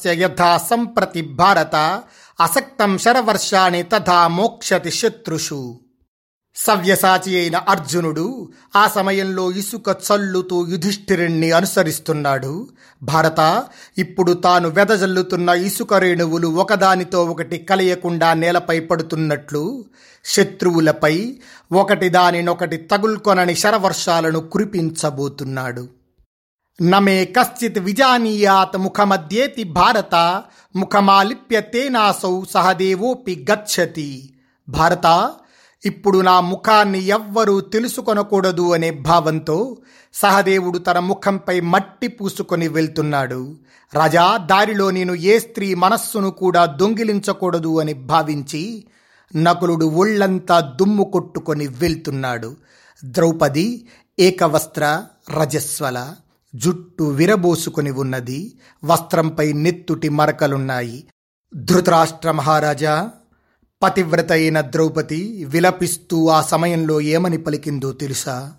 [0.08, 2.04] యథా సంప్రతి భారత.
[2.42, 5.80] అసక్తం శరవర్షాణి తథా మోక్షతి శత్రుషు.
[6.66, 12.68] సవ్యసాచి అయిన అర్జునుడు ఆ సమయంలో ఇసుక చల్లుతూ యుధిష్ఠిరుణ్ణి అనుసరిస్తున్నాడు.
[13.04, 13.66] భారత
[13.98, 19.86] ఇప్పుడు తాను వెదజల్లుతున్న ఇసుక రేణువులు ఒకదానితో ఒకటి కలయకుండా నేలపై పడుతున్నట్లు
[20.26, 21.36] శత్రువులపై
[21.72, 25.88] ఒకటి దానినొకటి తగుల్కొనని శరవర్షాలను కురిపించబోతున్నాడు.
[26.82, 30.44] నమే కశ్చిత్ విజానీయాత్ ముఖమధ్యేతి భారత
[30.76, 34.34] ముఖమాలిప్య తేనాసౌ సహదేవోపి గచ్చతి.
[34.70, 35.32] భారత
[35.86, 39.78] ఇప్పుడు నా ముఖాన్ని ఎవ్వరూ తెలుసుకొనకూడదు అనే భావంతో
[40.14, 43.56] సహదేవుడు తన ముఖంపై మట్టి పూసుకొని వెళ్తున్నాడు.
[43.94, 48.88] రాజా దారిలో నేను ఏ స్త్రీ మనస్సును కూడా దొంగిలించకూడదు అని భావించి
[49.36, 52.56] నకులుడు ఒళ్ళంతా దుమ్ము కొట్టుకొని వెళ్తున్నాడు.
[53.06, 53.88] ద్రౌపది
[54.20, 55.04] ఏకవస్త్ర
[55.40, 56.16] రజస్వల
[56.56, 58.60] జుట్టు విరబోసుకొని ఉన్నది.
[58.86, 61.08] వస్త్రంపై నెత్తుటి మరకలున్నాయి.
[61.56, 63.10] ధృతరాష్ట్ర మహారాజా
[63.84, 68.54] పతివ్రత అయిన ద్రౌపది విలపిస్తూ ఆ సమయంలో ఏమని పలికిందో తెలుసా?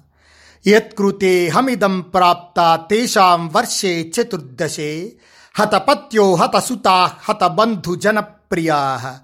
[0.66, 5.12] యత్కృతే హమిదం ప్రాప్త తేషాం వర్షే చతుర్దశే
[5.59, 9.18] హతపత్యో హతసుతా హతబంధు జనప్రియా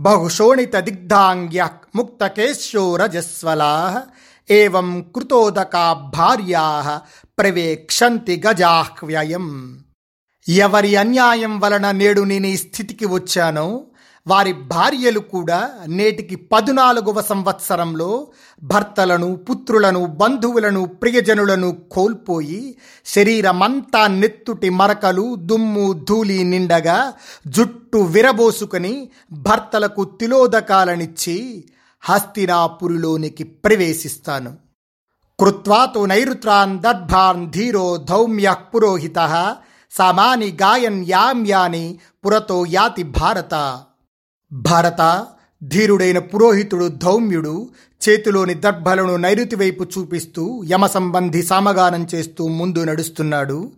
[0.00, 4.02] బహుశోణిత దిగ్ధాంగ్య ముక్తకేశ్యో రజస్వలా
[4.50, 7.00] ఏం కృతోదకా భార్యా
[7.38, 9.78] ప్రవేక్షంతి గజాహ్వ్యయం.
[10.48, 13.82] ఎవరి అన్యాయం వలన నేడు నేను ఈ స్థితికి వచ్చానో
[14.26, 18.26] వారి భార్యలు కూడా నేటికి పదునాలుగవ సంవత్సరంలో
[18.62, 27.12] భర్తలను పుత్రులను బంధువులను ప్రియజనులను కోల్పోయి శరీరమంతా నెత్తుటి మరకలు దుమ్ము ధూళి నిండగా
[27.46, 31.64] జుట్టు విరబోసుకుని భర్తలకు తిలోదకాలనిచ్చి
[32.00, 34.54] హస్తినాపురిలోనికి ప్రవేశిస్తాను.
[35.40, 39.56] కృత్వాతు నైరుత్రాన్ దర్భాన్ ధీరో ధౌమ్య పురోహిత
[39.90, 43.82] సామాని గాయన్ యామ్యాని పురతో యాతి భారత.
[44.56, 45.26] భారత
[45.64, 47.68] ధీరుడైన పురోహితుడు ధౌమ్యుడు
[48.08, 53.70] చేతిలోని దర్భలను నైరుతి వైపు చూపిస్తూ యమ సంబంధి సామగానం చేస్తూ ముందు నడుస్తున్నాడు.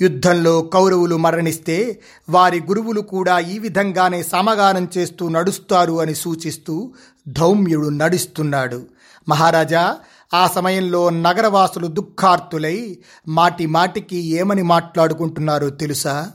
[0.00, 6.92] యుద్ధంలో కౌరవులు మరణిస్తే వారి గురువులు కూడా ఈ విధంగానే సమగానం చేస్తూ నడుస్తారు అని సూచిస్తూ
[7.28, 8.86] ధౌమ్యుడు నడుస్తున్నాడు.
[9.28, 9.96] మహారాజా
[10.34, 16.30] ఆ సమయంలో నగరవాసులు దుఃఖార్తులై మాటి మాటికి ఏమని మాట్లాడుకుంటున్నారో తెలుసా?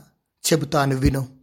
[0.52, 1.39] చెబుతాను విను.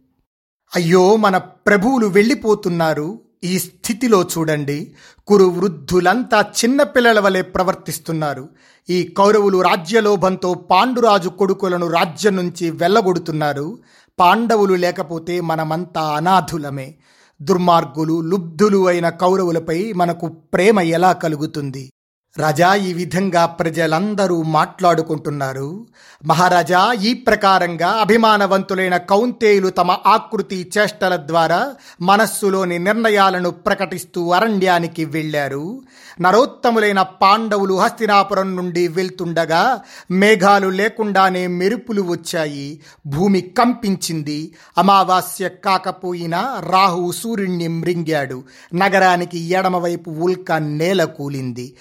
[0.76, 3.20] అయ్యో మన ప్రభువులు వెళ్ళిపోతున్నారు.
[3.44, 4.94] ఈ స్థితిలో చూడండి.
[5.26, 8.48] కురు వృద్ధులంతా చిన్నపిల్లల వలె ప్రవర్తిస్తున్నారు.
[8.90, 13.78] ఈ కౌరవులు రాజ్యలోభంతో పాండురాజు కొడుకులను రాజ్యం నుంచి వెళ్ళగొడుతున్నారు
[14.18, 16.94] పాండవులు లేకపోతే మనమంతా అనాథులమే.
[17.42, 21.90] దుర్మార్గులు లుబ్ధులు అయిన కౌరవులపై మనకు ప్రేమ ఎలా కలుగుతుంది?
[22.38, 25.86] రాజా ఈ విధంగా ప్రజలందరూ మాట్లాడుకుంటున్నారు.
[26.24, 35.82] మహారాజా ఈ ప్రకారంగా అభిమానవంతులైన కౌంతేయులు తమ ఆకృతి చేష్టల ద్వారా మనస్సులోని నిర్ణయాలను ప్రకటిస్తూ అరణ్యానికి వెళ్ళారు.
[36.20, 42.80] నరోత్తములైన పాండవులు హస్తినాపురం నుండి వెళ్తుండగా మేఘాలు లేకుండానే మెరుపులు వచ్చాయి.
[43.06, 44.54] భూమి కంపించింది.
[44.78, 48.44] అమావాస్య కాకపోయినా రాహు సూర్యుణ్ణి మృంగాడు.
[48.74, 51.76] నగరానికి ఎడమవైపు ఉల్క నేల కూలింది.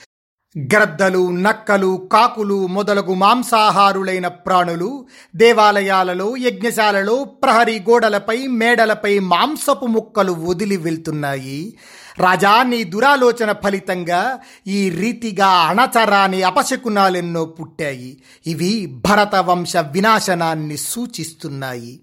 [0.58, 11.78] గ్రద్దలు నక్కలు కాకులు మొదలగు మాంసాహారులైన ప్రాణులు దేవాలయాలలో యజ్ఞశాలలో ప్రహరీ గోడలపై మేడలపై మాంసపు ముక్కలు వదిలి వెళ్తున్నాయి.
[12.20, 18.22] రాజా నీ దురాలోచన ఫలితంగా ఈ రీతిగా అణచరాని అపశకునాలెన్నో పుట్టాయి.
[18.48, 22.00] ఇవి భరత వంశ వినాశనాన్ని సూచిస్తున్నాయి.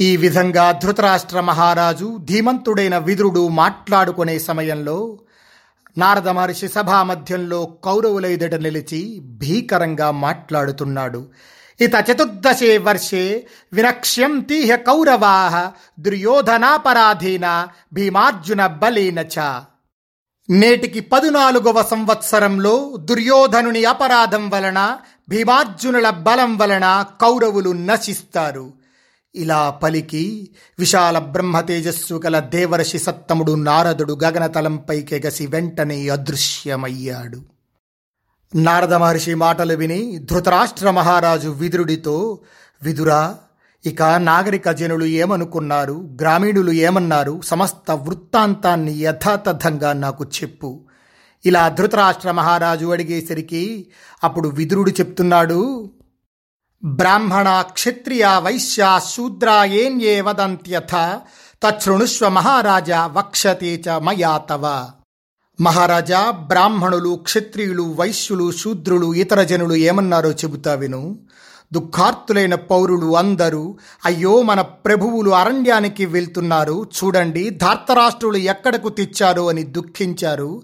[0.00, 5.18] ఈ విధంగా ధృతరాష్ట్ర మహారాజు ధీమంతుడైన విదురుడు మాట్లాడుకునే సమయంలో
[5.98, 11.28] నారద మహర్షి సభా మధ్యంలో కౌరవుల ఎదుట నిలిచి భీకరంగా మాట్లాడుతున్నాడు.
[11.80, 19.60] ఇత చతుర్దశే వర్షే వినక్ష్యంతీహ కౌరవా దుర్యోధనాపరాధీన భీమార్జున బలీన చ.
[20.50, 24.98] నేటికి పదునాలుగవ సంవత్సరంలో దుర్యోధనుని అపరాధం వలన
[25.28, 28.79] భీమార్జునుల బలం వలన కౌరవులు నశిస్తారు.
[29.34, 37.40] ఇలా పలికి విశాల బ్రహ్మ తేజస్సు గల దేవర్షి సత్తముడు నారదుడు గగనతలంపైకెగసి వెంటనే అదృశ్యమయ్యాడు.
[38.54, 42.38] నారద మహర్షి మాటలు విని ధృతరాష్ట్ర మహారాజు విదురుడితో
[42.82, 43.38] విదురా
[43.86, 46.16] ఇక నాగరిక జనులు ఏమనుకున్నారు?
[46.20, 47.40] గ్రామీణులు ఏమన్నారు?
[47.44, 50.80] సమస్త వృత్తాంతాన్ని యథాతథంగా నాకు చెప్పు
[51.46, 53.86] ఇలా ధృతరాష్ట్ర మహారాజు అడిగేసరికి
[54.24, 55.90] అప్పుడు విదురుడు చెప్తున్నాడు
[56.84, 61.20] బ్రాహ్మణ క్షత్రియ వైశ్య శూద్ర ఏన్యే వదంత్యథ?
[61.68, 64.88] తృణుష్వ మహారాజా వక్షతే చ మయా తవ.
[65.60, 71.18] మహారాజా బ్రాహ్మణులు క్షత్రియులు వైశ్యులు శూద్రులు ఇతర జనులు ఏమన్నారో చెబుతా విను.
[71.72, 80.62] దుఃఖార్తులైన పౌరులు అందరూ అయ్యో మన ప్రభువులు అరణ్యానికి వెళ్తున్నారు చూడండి ధార్తరాష్ట్రులు ఎక్కడకు తెచ్చారో అని దుఃఖించారు.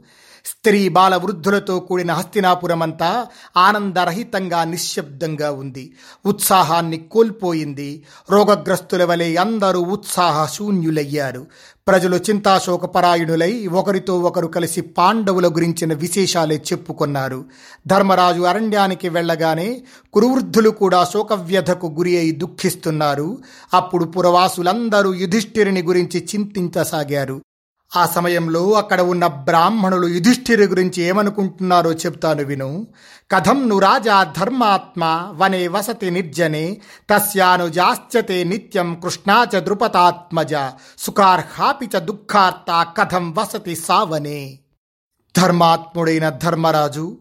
[0.66, 3.26] స్త్రీ బాల వృద్ధులతో కూడిన హస్తినాపురమంతా
[3.56, 5.94] ఆనందరహితంగా నిశ్శబ్దంగా ఉంది.
[6.26, 8.02] ఉత్సాహాన్ని కోల్పోయింది.
[8.30, 11.46] రోగగ్రస్తుల వలె అందరూ ఉత్సాహ శూన్యులయ్యారు
[11.88, 17.44] ప్రజలు చింతాశోకపరాయణులై ఒకరితో ఒకరు కలిసి పాండవుల గురించిన విశేషాలే చెప్పుకొన్నారు.
[17.86, 23.38] ధర్మరాజు అరణ్యానికి వెళ్ళగానే కురువృద్ధులు కూడా శోకవ్యధకు గురి అయి దుఃఖిస్తున్నారు.
[23.74, 27.40] అప్పుడు పురవాసులందరూ యుధిష్ఠిరిని గురించి చింతించసాగారు.
[27.96, 32.86] ఆ సమయంలో అక్కడ ఉన్న బ్రాహ్మణులు యుధిష్ఠిరు గురించి ఏమనుకుంటున్నారో చెప్తాను విను.
[33.30, 40.54] కథం ను రాజా ధర్మాత్మ వనే వసతి నిర్జనే తస్యానుజాశ్చతే నిత్యం కృష్ణాచ ద్రుపతాత్మజ
[40.98, 44.58] సుఖార్హాపి చ దుఃఖార్త కథం వసతి సావనే.
[45.36, 47.18] ధర్మాత్ముడైన ధర్మరాజు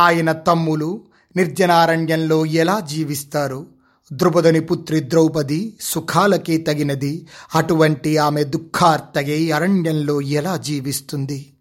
[0.00, 3.75] ఆయన తమ్ములు నిర్జనారణ్యంలో ఎలా జీవిస్తారు?
[4.12, 7.26] ద్రుపదుని పుత్రి ద్రౌపది సుఖాలకే తగినది.
[7.54, 11.52] అటువంటి ఆమె దుఃఖార్తగై అరణ్యంలో ఎలా జీవిస్తుంది?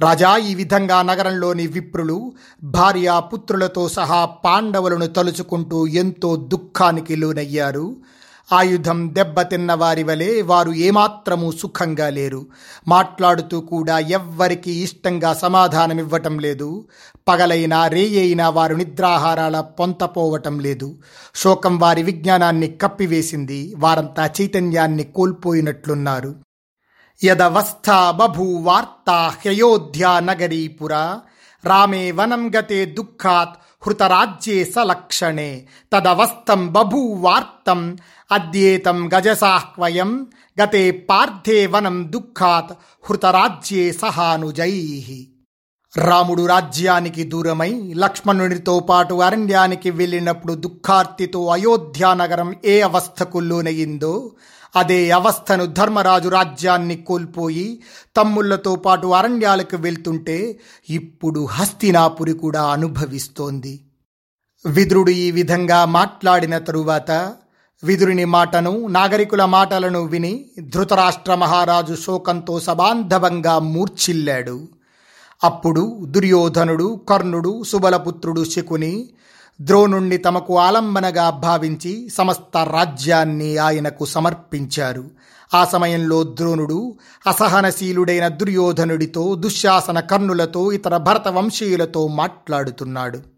[0.00, 7.96] రాజా ఈ విధంగా నగరంలోని విప్రులు భార్య పుత్రులతో సహా పాండవులను తలుచుకుంటూ ఎంతో దుఃఖానికి లోనయ్యారు.
[8.52, 12.46] ఆయుధం దెబ్బతిన్న వారి వలె వారు ఏమాత్రము సుఖంగా లేరు.
[12.88, 16.88] మాట్లాడుతూ కూడా ఎవ్వరికి ఇష్టంగా సమాధానమివ్వటం లేదు.
[17.28, 20.98] పగలైనా రేయైనా వారు నిద్రాహారాల పొంతపోవటం లేదు.
[21.34, 23.74] శోకం వారి విజ్ఞానాన్ని కప్పివేసింది.
[23.78, 26.34] వారంతా చైతన్యాన్ని కోల్పోయినట్లున్నారు.
[27.24, 30.94] యదవస్థ బభూవార్తా హ్యయోధ్యా నగరీపుర.
[31.64, 33.56] రామే వనం గతే దుఃఖాత్
[33.86, 35.66] హృతరాజ్యే సలక్షణే.
[35.92, 37.96] తదవస్థం బభూవార్తం
[38.30, 40.26] అద్యేతం గజసాహ్వయం
[40.62, 42.72] గతే పార్థే వనం దుఃఖాత్
[43.04, 44.72] హృతరాజ్యే సహానుజై.
[45.96, 54.32] రాముడు రాజ్యానికి దూరమై లక్ష్మణునితో పాటు అరణ్యానికి వెళ్ళినప్పుడు దుఃఖార్తితో అయోధ్యానగరం ఏ అవస్థకు లోనయిందో
[54.76, 57.82] అదే అవస్థను ధర్మరాజు రాజ్యాన్ని కోల్పోయి
[58.16, 60.58] తమ్ముళ్ళతో పాటు అరణ్యాలకు వెళ్తుంటే
[60.90, 63.80] ఇప్పుడు హస్తినాపురి కూడా అనుభవిస్తోంది.
[64.66, 67.34] విదురుడు ఈ విధంగా మాట్లాడిన తరువాత
[67.82, 74.68] విదురుని మాటను నాగరికుల మాటలను విని ధృతరాష్ట్ర మహారాజు శోకంతో సబాంధవంగా మూర్ఛిల్లాడు.
[75.44, 79.08] అప్పుడు దుర్యోధనుడు కర్ణుడు సుబలపుత్రుడు శకుని
[79.60, 85.04] ద్రోణుణ్ణి తమకు ఆలంబనగా భావించి సమస్త రాజ్యాన్ని ఆయనకు సమర్పించారు.
[85.54, 93.37] ఆ సమయంలో ద్రోణుడు అసహనశీలుడైన దుర్యోధనుడితో దుశ్శాసన కర్ణులతో ఇతర భరత వంశీయులతో మాట్లాడుతున్నాడు.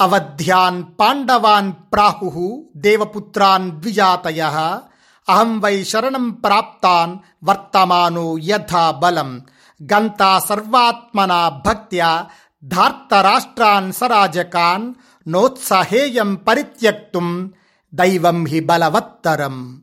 [0.00, 4.40] అవధ్యాన్ పాండవాన్ ప్రాహు దేవపుత్రాన్ ద్విజాతయ
[5.28, 9.42] అహం వై శరణం ప్రాప్తాన్ వర్తమానో యథా బలం.
[9.80, 12.26] గంతా సర్వాత్మన భక్త్యా
[12.64, 14.94] ధార్తరాష్ట్రాన్ సరాజకాన్
[15.28, 17.52] నోత్సహేయం పరిత్యక్తుం
[17.94, 19.82] దైవం హి బలవత్తరం.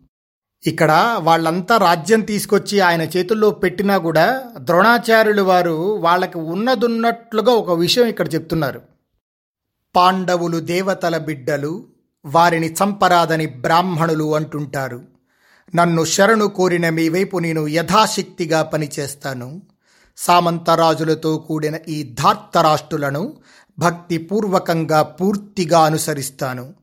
[0.68, 8.34] ఇక్కడ వాళ్ళంతా రాజ్యం తీసుకొచ్చి ఆయన చేతుల్లో పెట్టినా కూడా ద్రోణాచార్యులు వారు వాళ్ళకి ఉన్నదున్నట్లుగా ఒక విషయం ఇక్కడ
[8.34, 8.95] చెప్తున్నారు.
[9.96, 11.86] పాండవులు దేవతల బిడ్డలు
[12.26, 15.02] వారిని చంపరాదని బ్రాహ్మణులు అంటుంటారు.
[15.76, 19.62] నన్ను శరణు కోరిన మీ వైపు నేను యథాశక్తిగా పనిచేస్తాను.
[20.18, 23.34] సామంతరాజులతో కూడిన ఈ ధార్తరాష్ట్రులను
[23.80, 26.74] భక్తిపూర్వకంగా పూర్తిగా అనుసరిస్తాను.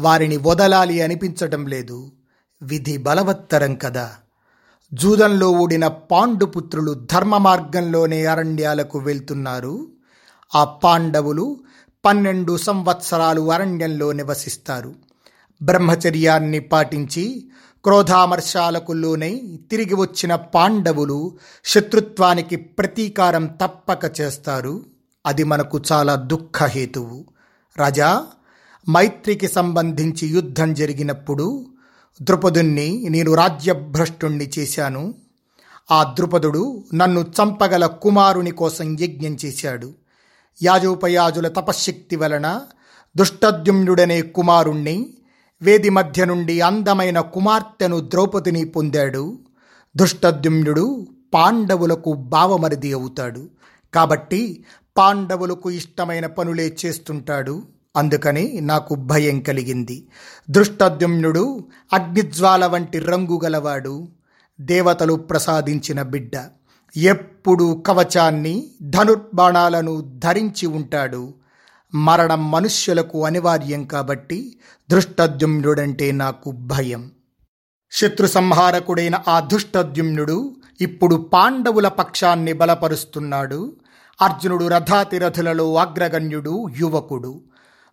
[0.00, 2.12] వారిని వదలాలి అనిపించటం లేదు.
[2.62, 4.10] విధి బలవత్తరం కదా.
[4.94, 9.88] జూదంలో ఊడిన పాండుపుత్రులు ధర్మ మార్గంలోనే అరణ్యాలకు వెళ్తున్నారు.
[10.54, 11.60] ఆ పాండవులు
[12.04, 14.94] పన్నెండు సంవత్సరాలు అరణ్యంలో నివసిస్తారు.
[15.62, 17.50] బ్రహ్మచర్యాన్ని పాటించి
[17.84, 24.84] క్రోధామర్శాలకు లోనై తిరిగి వచ్చిన పాండవులు శత్రుత్వానికి ప్రతీకారం తప్పక చేస్తారు.
[25.26, 27.24] అది మనకు చాలా దుఃఖహేతువు
[27.76, 28.26] రాజా
[28.90, 31.66] మైత్రికి సంబంధించి యుద్ధం జరిగినప్పుడు
[32.22, 35.14] ద్రుపదుణ్ణి నేను రాజ్యభ్రష్టుణ్ణి చేశాను.
[35.90, 39.92] ఆ ద్రుపదుడు నన్ను చంపగల కుమారుని కోసం యజ్ఞం చేశాడు.
[40.62, 42.60] యాజోపయాజుల తపశ్శక్తి వలన
[43.16, 45.14] దుష్టద్యుమ్నుడనే కుమారుణ్ణి
[45.62, 49.38] వేది మధ్య నుండి అందమైన కుమార్తెను ద్రౌపదిని పొందాడు.
[49.96, 53.48] దుష్టద్యుమ్నుడు పాండవులకు బావమరిది అవుతాడు.
[53.94, 54.64] కాబట్టి
[54.96, 57.62] పాండవులకు ఇష్టమైన పనులే చేస్తుంటాడు.
[57.96, 60.08] అందుకని నాకు భయం కలిగింది.
[60.50, 64.08] దృష్టద్యుమ్నుడు అగ్నిజ్వాల వంటి రంగు గలవాడు.
[64.60, 66.36] దేవతలు ప్రసాదించిన బిడ్డ.
[66.96, 71.34] ఎప్పుడు కవచాన్ని ధనుర్బాణాలను ధరించి ఉంటాడు.
[71.94, 74.58] మరణం మనుష్యులకు అనివార్యం కాబట్టి
[74.90, 77.10] దృష్టద్యుమ్నుడంటే నాకు భయం.
[77.92, 83.76] శత్రు సంహారకుడైన ఆ దుష్టద్యుమ్నుడు ఇప్పుడు పాండవుల పక్షాన్ని బలపరుస్తున్నాడు.
[84.22, 87.40] అర్జునుడు రథాతిరథులలో అగ్రగణ్యుడు యువకుడు.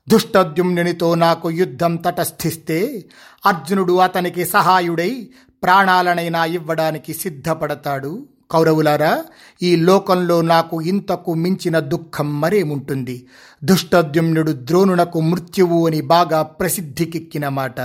[0.10, 3.06] దుష్టద్యుమ్నునితో నాకు యుద్ధం తటస్థిస్తే
[3.46, 5.30] అర్జునుడు అతనికి సహాయుడై
[5.64, 8.28] ప్రాణాలనైనా ఇవ్వడానికి సిద్ధపడతాడు.
[8.52, 9.24] కౌరవులారా
[9.62, 13.28] ఈ లోకంలో నాకు ఇంతకు మించిన దుఃఖం మరేముంటుంది?
[13.64, 17.82] దుష్టద్యుమ్నుడు ద్రోణునకు మృత్యువు అని బాగా ప్రసిద్ధికెక్కిన మాట.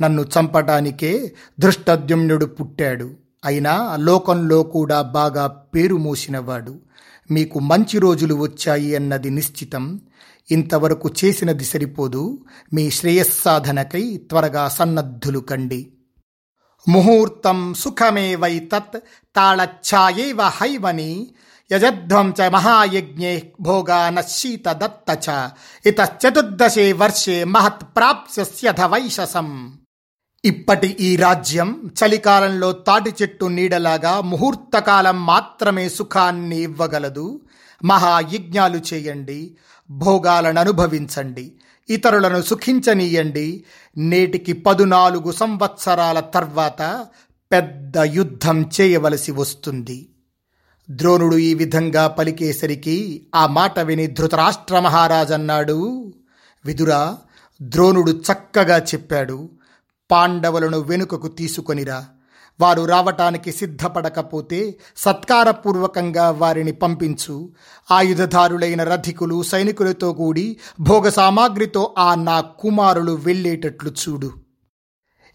[0.00, 3.10] నన్ను చంపటానికే దృష్టద్యుమ్నుడు పుట్టాడు.
[3.44, 6.78] అయినా లోకంలో కూడా బాగా పేరు మోసినవాడు.
[7.30, 10.00] మీకు మంచి రోజులు వచ్చాయి అన్నది నిశ్చితం.
[10.50, 12.44] ఇంతవరకు చేసినది సరిపోదు.
[12.72, 15.86] మీ శ్రేయస్సాధనకై త్వరగా సన్నద్ధులు కండి.
[16.88, 18.98] ముహూర్తం సుఖమే వై తత్
[19.36, 21.30] తాళఛాయేవ హైవని
[21.72, 25.48] యజధ్వం చ మహాయజ్ఞే భోగా నశీత దత్త చ.
[25.86, 29.78] ఇతశ్చతుర్దశే వర్షే మహత్ ప్రాప్స్యథ వైశసం
[30.44, 37.40] ఇప్పటి ఈ రాజ్యం చలికాలంలో తాటి చెట్టు నీడలాగా ముహూర్తకాలం మాత్రమే సుఖాన్ని ఇవ్వగలదు
[37.84, 39.56] మహాయజ్ఞాలు చేయండి.
[39.90, 41.52] భోగాలను అనుభవించండి
[41.90, 43.64] ఇతరులను సుఖించనీయండి.
[43.96, 47.06] నేటికి పదునాలుగు సంవత్సరాల తర్వాత
[47.52, 50.08] పెద్ద యుద్ధం చేయవలసి వస్తుంది.
[50.90, 56.12] ద్రోణుడు ఈ విధంగా పలికేసరికి ఆ మాట విని ధృతరాష్ట్ర మహారాజన్నాడు
[56.64, 57.18] విదురా
[57.62, 59.50] ద్రోణుడు చక్కగా చెప్పాడు.
[60.10, 62.06] పాండవులను వెనుకకు తీసుకొనిరా.
[62.60, 67.50] వారు రావటానికి సిద్ధపడకపోతే సత్కారపూర్వకంగా వారిని పంపించు.
[67.90, 74.45] ఆయుధదారులైన రథికులు సైనికులతో కూడి భోగ సామాగ్రితో ఆ నా కుమారులు వెళ్ళేటట్లు చూడు.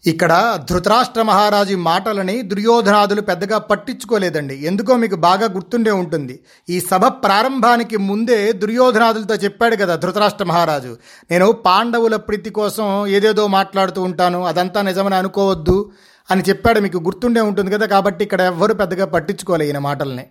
[0.06, 4.54] ఇక్కడ ధృతరాష్ట్ర మహారాజు మాటలని దుర్యోధనాదులు పెద్దగా పట్టించుకోలేదండి.
[4.66, 6.40] ఎందుకో మీకు బాగా గుర్తుండే ఉంటుంది.
[6.70, 10.96] ఈ సభ ప్రారంభానికి ముందే దుర్యోధనాదులతో చెప్పాడు కదా ధృతరాష్ట్ర మహారాజు.
[11.30, 14.44] నేను పాండవుల ప్రీతి కోసం ఏదేదో మాట్లాడుతూ ఉంటాను.
[14.44, 15.90] అదంతా నిజమని అనుకోవద్దు
[16.30, 16.80] అని చెప్పాడు.
[16.80, 20.26] మీకు గుర్తుండే ఉంటుంది కదా కాబట్టి ఇక్కడ ఎవ్వరు పెద్దగా పట్టించుకోలే ఈయన మాటల్ని.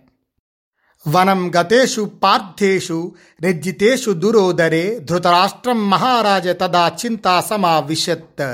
[1.08, 3.12] వనం గతేషు పార్థేషు
[3.42, 8.44] నిర్జితేషు దురోదరే ధృతరాష్ట్రం మహారాజ తదా చింతా సమావిశత్.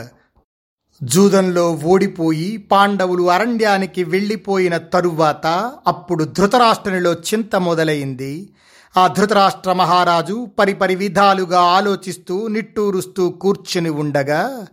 [1.02, 8.52] జూదంలో ఓడిపోయి పాండవులు అరణ్యానికి వెళ్ళిపోయిన తరువాత అప్పుడు ధృతరాష్ట్రునిలో చింత మొదలైంది.
[8.96, 14.66] ఆ ధృతరాష్ట్ర మహారాజు పరిపరి విధాలుగా ఆలోచిస్తూ నిట్టూరుస్తూ కూర్చుని ఉండగా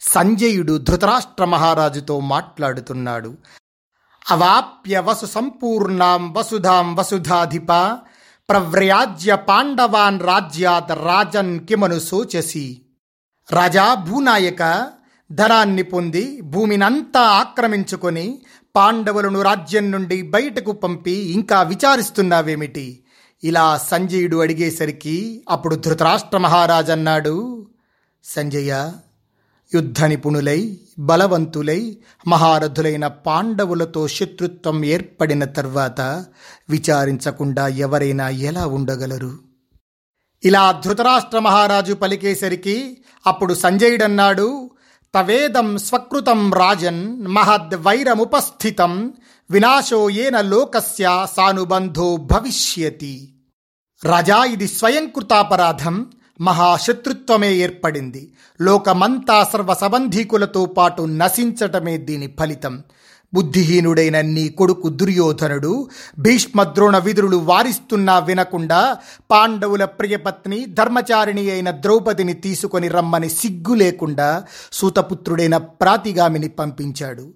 [0.00, 3.34] సంజయుడు ధృతరాష్ట్ర మహారాజుతో మాట్లాడుతున్నాడు.
[4.30, 7.72] అవాప్య వసు సంపూర్ణాం వసుధాం వసుధాధిప
[8.50, 12.82] ప్రవ్రయాజ్య పాండవాన్ రాజ్యాత్ రాజన్ కిమను సోచసి
[13.50, 14.90] రాజా భూనాయక
[15.32, 18.42] ధనాన్ని పొంది భూమినంతా ఆక్రమించుకొని
[18.76, 23.04] పాండవులను రాజ్యం నుండి బయటకు పంపి ఇంకా విచారిస్తున్నావేమిటి?
[23.44, 27.66] ఇలా సంజయుడు అడిగేసరికి అప్పుడు ధృతరాష్ట్ర మహారాజన్నాడు
[28.24, 28.90] సంజయ
[29.74, 31.96] యుద్ధ నిపుణులై బలవంతులై
[32.28, 36.24] మహారథులైన పాండవులతో శత్రుత్వం ఏర్పడిన తర్వాత
[36.70, 39.38] విచారించకుండా ఎవరైనా ఎలా ఉండగలరు?
[40.44, 44.70] ఇలా ధృతరాష్ట్ర మహారాజు పలికేసరికి అప్పుడు సంజయుడన్నాడు
[45.14, 49.12] తవేదం స్వకృతం రాజన్ మహద్ వైరముపస్థితం
[49.50, 53.34] వినాశో ఏన లోకస్య సానుబంధో భవిష్యతి.
[54.04, 56.06] రాజా ఇది స్వయంకృతాపరాధం
[56.40, 58.34] మహాశత్రుత్వమే ఏర్పడింది.
[58.60, 62.82] లోకమంతా సర్వ సంబంధీకులతో పాటు నశించటమే దీని ఫలితం.
[63.34, 68.96] బుద్ధిహీనుడైన నీ కొడుకు దుర్యోధనుడు భీష్మద్రోణ విదురులు వారిస్తున్నా వినకుండా
[69.30, 77.34] పాండవుల ప్రియపత్ని ధర్మచారిణి అయిన ద్రౌపదిని తీసుకొని రమ్మని సిగ్గు లేకుండా సూతపుత్రుడైన ప్రాతిగామిని పంపించాడు.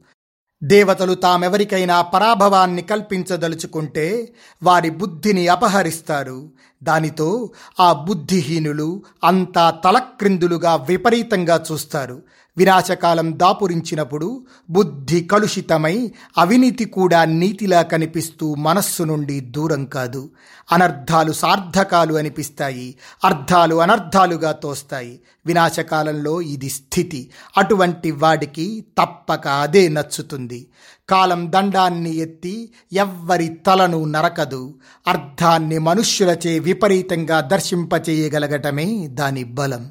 [0.64, 4.32] దేవతలు తామెవరికైనా పరాభవాన్ని కల్పించదలుచుకుంటే
[4.62, 6.51] వారి బుద్ధిని అపహరిస్తారు.
[6.82, 12.22] దానితో ఆ బుద్ధిహీనులు అంతా తలక్రిందులుగా విపరీతంగా చూస్తారు.
[12.57, 20.30] వినాశకాలం దాపురించినప్పుడు బుద్ధి కలుషితమై అవినీతి కూడా నీతిలా కనిపిస్తూ మనస్సు నుండి దూరం కాదు.
[20.72, 22.94] అనర్థాలు సార్థకాలు అనిపిస్తాయి.
[23.24, 25.20] అర్థాలు అనర్థాలుగా తోస్తాయి.
[25.46, 27.30] వినాశకాలంలో ఇది స్థితి.
[27.59, 30.66] అటువంటి వాడికి తప్పక అదే నచ్చుతుంది.
[31.09, 34.74] కాలం దండాన్ని ఎత్తి ఎవ్వరి తలను నరకదు.
[35.09, 39.90] అర్థాన్ని మనుష్యులచే విపరీతంగా దర్శింపచేయగలగటమే దాని బలం.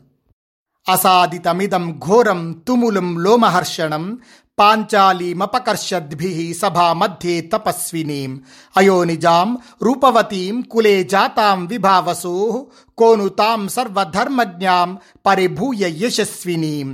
[0.87, 4.05] అసాదితమిదం ఘోరం తుములం లోమహర్షణం
[4.57, 8.31] పాంచాలీమపకర్షద్భి సభామధ్యే తపస్వినీం
[8.75, 9.49] అయోనిజాం
[9.81, 12.35] రూపవతీం కులే జాతాం విభావసో
[12.97, 14.89] కోను తాం సర్వధర్మజ్ఞాం
[15.25, 16.89] పరిభూయ యశస్వినీం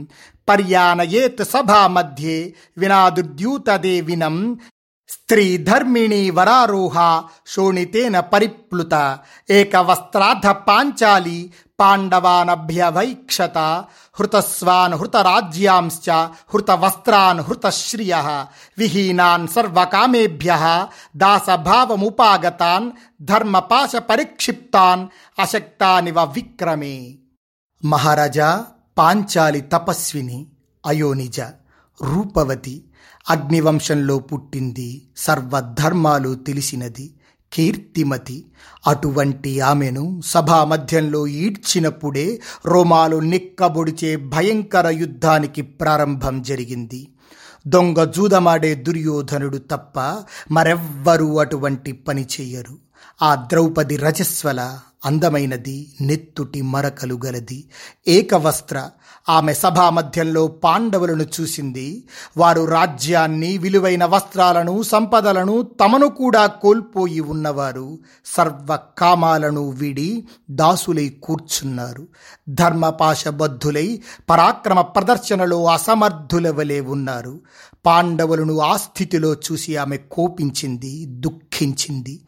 [0.47, 2.37] పర్యానయేత్ సభామధ్యే
[2.77, 4.37] వినాదుద్యూతదేవినం
[5.09, 6.97] స్త్రీధర్మిణీ వరారోహ
[7.47, 8.95] శోణితేన పరిప్లుత
[9.49, 11.39] ఏకవస్త్రాధ పాంచాలి
[11.79, 13.57] పాండవానభ్యవైక్షత
[14.19, 16.11] హృతస్వాన్ హృతరాజ్యాంశ్చ
[16.53, 18.45] హృతవస్త్రాన్ హృతశ్రియ
[18.77, 20.51] విహీనాన్ సర్వకామేభ్య
[21.17, 25.07] దాసభావముపాగతాన్ ధర్మపాశ పరిక్షిప్తాన్
[25.39, 27.17] అశక్తానివ విక్రమే.
[27.85, 28.65] మహారాజా
[28.97, 30.47] పాంచాలి తపస్విని
[30.85, 31.39] అయోనిజ
[31.99, 32.75] రూపవతి
[33.29, 37.18] అగ్నివంశంలో పుట్టింది సర్వధర్మాలు తెలిసినది
[37.53, 38.45] కీర్తిమతి.
[38.87, 47.07] అటువంటి ఆమెను సభా మధ్యంలో ఈడ్చినప్పుడే రోమాలు నిక్కబొడిచే భయంకర యుద్ధానికి ప్రారంభం జరిగింది.
[47.67, 49.99] దొంగ జూదమాడే దుర్యోధనుడు తప్ప
[50.51, 52.77] మరెవ్వరూ అటువంటి పని చెయ్యరు
[53.21, 57.69] ఆ ద్రౌపది రజస్వల అందమైనది నెత్తుటి మరకలు గలది.
[58.07, 58.89] ఏకవస్త్ర
[59.29, 62.03] ఆమె సభామధ్యంలో పాండవులను చూసింది.
[62.37, 67.99] వారు రాజ్యాన్ని విలువైన వస్త్రాలను సంపదలను తమను కూడా కోల్పోయి ఉన్నవారు.
[68.25, 72.07] సర్వ కామాలను వీడి దాసులై కూర్చున్నారు.
[72.49, 77.39] ధర్మపాశబద్ధులై పరాక్రమ ప్రదర్శనలో అసమర్థుల వలె ఉన్నారు.
[77.85, 82.19] పాండవులను ఆ స్థితిలో చూసి ఆమె కోపించింది దుఃఖించింది.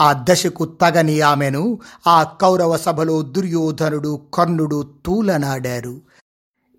[0.00, 6.00] ఆ దశకు తగని ఆమెను ఆ కౌరవ సభలో దుర్యోధనుడు కర్ణుడు తూలనాడారు.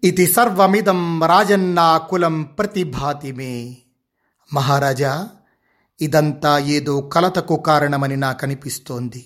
[0.04, 3.78] ఇది సర్వమిదం రాజన్నా కులం ప్రతిభాతిమే
[4.54, 5.28] మహారాజా
[6.02, 9.26] ఇదంతా ఏదో కలతకు కారణమని నాకనిపిస్తోంది.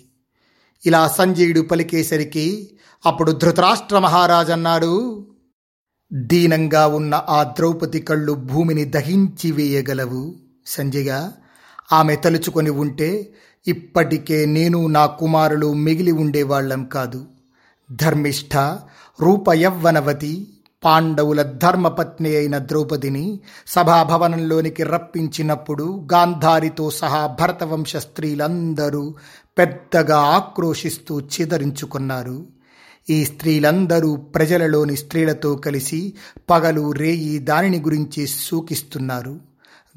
[0.85, 2.69] ఇలా సంజయుడు పలికేసరికి
[3.05, 5.27] అప్పుడు ధృతరాష్ట్ర మహారాజన్నాడు
[6.13, 10.35] దీనంగా ఉన్న ఆ ద్రౌపది కళ్ళు భూమిని దహించి వేయగలవు.
[10.65, 11.29] సంజయ
[11.91, 13.33] ఆమె తలుచుకొని ఉంటే
[13.67, 17.25] ఇప్పటికే నేను నా కుమారులు మిగిలి ఉండేవాళ్ళం కాదు.
[17.91, 18.57] ధర్మిష్ఠ
[19.21, 20.47] రూపయవ్వనవతి
[20.85, 29.15] పాండవుల ధర్మపత్ని అయిన ద్రౌపదిని సభాభవనంలోనికి రప్పించినప్పుడు గాంధారితో సహా భరతవంశ స్త్రీలందరూ
[29.57, 32.45] పెద్దగా ఆక్రోశిస్తూ చిదరించుకున్నారు.
[33.09, 36.13] ఈ స్త్రీలందరూ ప్రజలలోని స్త్రీలతో కలిసి
[36.49, 39.39] పగలు రేయి దానిని గురించి సూకిస్తున్నారు.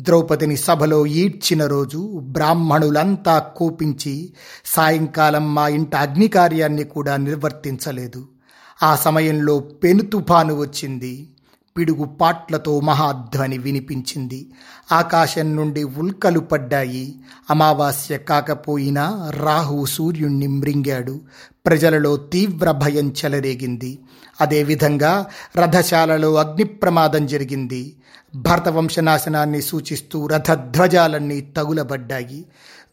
[0.00, 4.32] ద్రౌపదిని సభలో ఈడ్చిన రోజు బ్రాహ్మణులంతా కోపించి
[4.66, 8.37] సాయంకాలం మా ఇంట అగ్నికార్యాన్ని కూడా నిర్వర్తించలేదు.
[8.82, 11.28] ఆ సమయంలో పెను తుఫాను వచ్చింది.
[11.76, 14.50] పిడుగు పాట్లతో మహాధ్వని వినిపించింది.
[14.92, 17.14] ఆకాశం నుండి ఉల్కలు పడ్డాయి.
[17.50, 21.20] అమావాస్య కాకపోయినా రాహు సూర్యుణ్ణి మ్రింగాడు
[21.66, 23.98] ప్రజలలో తీవ్ర భయం చెలరేగింది.
[24.40, 25.26] అదేవిధంగా
[25.56, 27.96] రథశాలలో అగ్ని ప్రమాదం జరిగింది
[28.34, 32.44] భరతవంశనాశనాన్ని సూచిస్తూ రథధ్వజాలన్నీ తగులబడ్డాయి.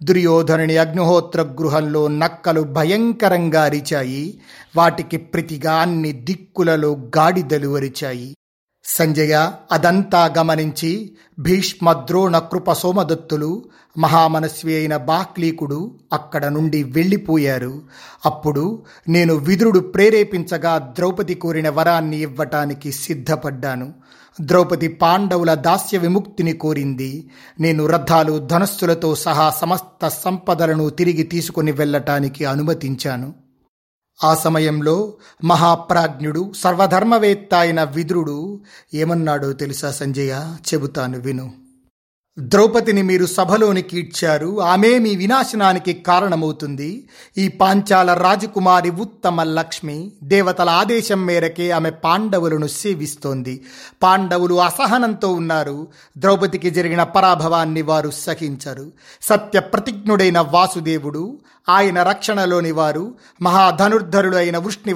[0.05, 4.39] దుర్యోధనుని అగ్నిహోత్ర గృహంలో నక్కలు భయంకరంగా అరిచాయి.
[4.75, 8.35] వాటికి ప్రతిగా అన్ని దిక్కులలో గాడిదలు అరిచాయి.
[8.87, 13.65] సంజయ అదంతా గమనించి భీష్మ ద్రోణ కృప సోమదత్తులు
[13.97, 17.81] మహామనస్వి అయిన బాక్లీకుడు అక్కడ నుండి వెళ్ళిపోయారు.
[18.25, 23.93] అప్పుడు నేను విదురుడు ప్రేరేపించగా ద్రౌపది కోరిన వరాన్ని ఇవ్వటానికి సిద్ధపడ్డాను.
[24.41, 27.29] ద్రౌపది పాండవుల దాస్య విముక్తిని కోరింది.
[27.59, 33.33] నేను రథాలు ధనస్సులతో సహా సమస్త సంపదలను తిరిగి తీసుకుని వెళ్ళటానికి అనుమతించాను.
[34.23, 35.13] ఆ సమయంలో
[35.43, 38.61] మహాప్రాజ్ఞుడు సర్వధర్మవేత్త అయిన విదురుడు
[38.93, 40.55] ఏమన్నాడో తెలుసా సంజయ?
[40.73, 41.64] చెబుతాను విను.
[42.39, 44.61] ద్రౌపదిని మీరు సభలోనికి ఇచ్చారు.
[44.61, 47.07] ఆమె మీ వినాశనానికి కారణమవుతుంది.
[47.37, 53.65] ఈ పాంచాల రాజకుమారి ఉత్తమ లక్ష్మి దేవతల ఆదేశం మేరకే ఆమె పాండవులను సేవిస్తోంది.
[54.03, 55.87] పాండవులు అసహనంతో ఉన్నారు.
[56.17, 58.91] ద్రౌపదికి జరిగిన పరాభవాన్ని వారు సహించరు.
[59.21, 64.93] సత్య ప్రతిజ్ఞుడైన వాసుదేవుడు ఆయన రక్షణలోని వారు మహాధనుర్ధరుడు అయిన వృష్ణి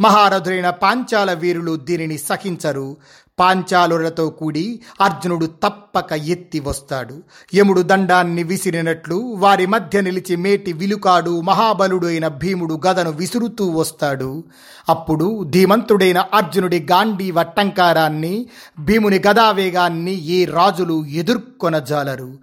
[0.00, 2.96] మహారథులైన పాంచాల వీరులు దీనిని సహించరు.
[3.38, 7.22] పాంచాలులతో కూడి అర్జునుడు తప్పక ఎత్తి వస్తాడు.
[7.54, 14.44] యముడు దండాన్ని విసిరినట్లు వారి మధ్య నిలిచి మేటి విలుకాడు మహాబలుడు అయిన భీముడు గదను విసురుతూ వస్తాడు.
[14.88, 18.46] అప్పుడు ధీమంతుడైన అర్జునుడి గాంధీ వట్టంకారాన్ని
[18.78, 22.38] భీముని గదావేగాన్ని ఏ రాజులు ఎదుర్కొనజాలరు.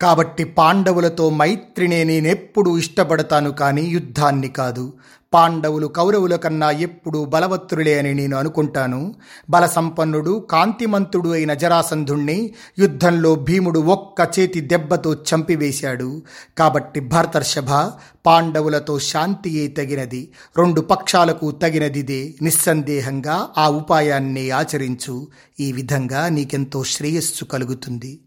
[0.00, 4.92] కాబట్టి పాండవులతో మైత్రినే నేనెప్పుడూ ఇష్టపడతాను కానీ యుద్ధాన్ని కాదు.
[5.34, 9.14] పాండవులు కౌరవుల కన్నా ఎప్పుడూ బలవత్తులే అని నేను అనుకుంటాను.
[9.50, 16.22] బలసంపన్నుడు కాంతిమంతుడు అయిన జరాసంధుణ్ణి యుద్ధంలో భీముడు ఒక్క చేతి దెబ్బతో చంపివేశాడు.
[16.58, 17.90] కాబట్టి భర్తర్షభ
[18.26, 20.32] పాండవులతో శాంతియే తగినది.
[20.58, 22.34] రెండు పక్షాలకు తగినదిదే.
[22.42, 25.28] నిస్సందేహంగా ఆ ఉపాయాన్ని ఆచరించు.
[25.60, 28.18] ఈ విధంగా నీకెంతో శ్రేయస్సు కలుగుతుంది.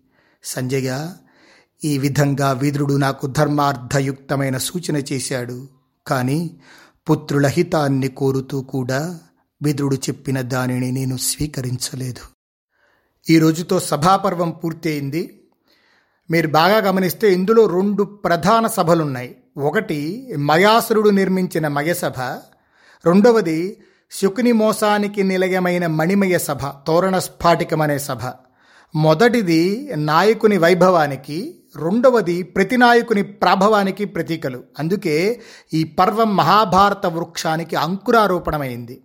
[0.44, 1.08] సంజయ
[1.84, 5.68] ఈ విధంగా విదురుడు నాకు ధర్మార్థయుక్తమైన సూచన చేశాడు.
[6.08, 6.58] కానీ
[7.10, 9.20] పుత్రుల హితాన్ని కోరుతూ కూడా
[9.62, 12.38] విదురుడు చెప్పిన దానిని నేను స్వీకరించలేదు.
[13.30, 15.40] ఈ రోజుతో సభాపర్వం పూర్తయింది.
[16.32, 19.36] మీరు బాగా గమనిస్తే ఇందులో రెండు ప్రధాన సభలున్నాయి.
[19.58, 22.20] ఒకటి మయాసురుడు నిర్మించిన మయసభ
[23.06, 23.78] రెండవది
[24.12, 28.20] శుకుని మోసానికి నిలయమైన మణిమయ సభ తోరణ స్ఫాటికమనే సభ.
[28.96, 34.64] మొదటిది నాయకుని వైభవానికి రెండవది ప్రతి నాయకుని ప్రాభవానికి ప్రతీకలు.
[34.80, 35.42] అందుకే
[35.74, 39.02] ఈ పర్వం మహాభారత వృక్షానికి అంకురారోపణమైంది.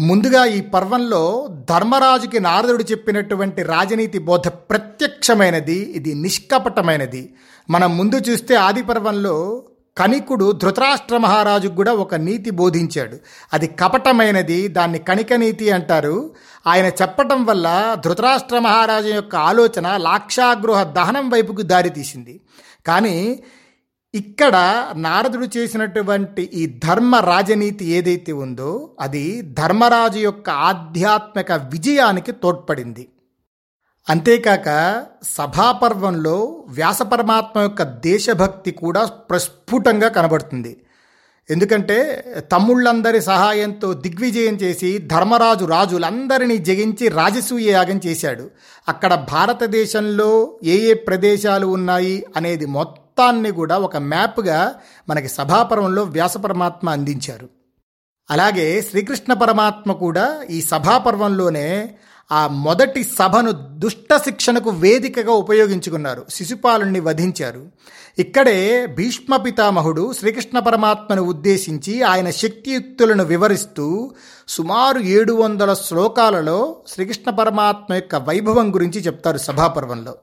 [0.00, 7.34] ముందుగా ఈ పర్వంలో ధర్మరాజుకి నారదుడు చెప్పినటువంటి రాజనీతి బోధ ప్రత్యక్షమైనది ఇది నిష్కపటమైనది.
[7.70, 9.64] మనం ముందు చూస్తే ఆది పర్వంలో
[9.98, 13.16] కనికుడు ధృతరాష్ట్ర మహారాజుకు కూడా ఒక నీతి బోధించాడు.
[13.52, 16.30] అది కపటమైనది దాన్ని కణిక నీతి అంటారు.
[16.66, 22.40] ఆయన చెప్పటం వల్ల ధృతరాష్ట్ర మహారాజు యొక్క ఆలోచన లాక్షాగృహ దహనం వైపుకు దారితీసింది
[22.86, 23.42] కానీ
[24.14, 24.56] ఇక్కడ
[24.96, 33.08] నారదుడు చేసినటువంటి ఈ ధర్మ రాజనీతి ఏదైతే ఉందో అది ధర్మరాజు యొక్క ఆధ్యాత్మిక విజయానికి తోడ్పడింది.
[34.08, 34.68] అంతేకాక
[35.24, 40.76] సభాపర్వంలో వ్యాసపరమాత్మ యొక్క దేశభక్తి కూడా ప్రస్ఫుటంగా కనబడుతుంది.
[41.50, 41.96] ఎందుకంటే
[42.52, 48.50] తమ్ముళ్ళందరి సహాయంతో దిగ్విజయం చేసి ధర్మరాజు రాజులందరినీ జగించి రాజసూయ యాగం చేశాడు.
[48.88, 50.30] అక్కడ భారతదేశంలో
[50.64, 54.74] ఏ ఏ ప్రదేశాలు ఉన్నాయి అనేది మొత్తాన్ని కూడా ఒక మ్యాప్గా
[55.08, 57.48] మనకి సభాపర్వంలో వ్యాసపరమాత్మ అందించారు.
[58.30, 61.94] అలాగే శ్రీకృష్ణ పరమాత్మ కూడా ఈ సభాపర్వంలోనే
[62.32, 66.26] ఆ మొదటి సభను దుష్ట శిక్షణకు వేదికగా ఉపయోగించుకున్నారు.
[66.30, 67.66] శిశుపాలుణ్ణి వధించారు.
[68.18, 74.14] ఇక్కడే భీష్మ పితామహుడు శ్రీకృష్ణ పరమాత్మను ఉద్దేశించి ఆయన శక్తియుక్తులను వివరిస్తూ
[74.48, 80.14] సుమారు ఏడు వందల శ్లోకాలలో శ్రీకృష్ణ పరమాత్మ యొక్క వైభవం గురించి చెప్తారు సభాపర్వంలో.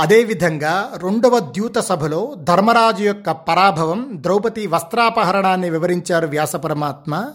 [0.00, 7.30] అదేవిధంగా రెండవ ద్యూత సభలో ధర్మరాజు యొక్క పరాభవం ద్రౌపది వస్త్రాపహరణాన్ని వివరించారు వ్యాసపరమాత్మ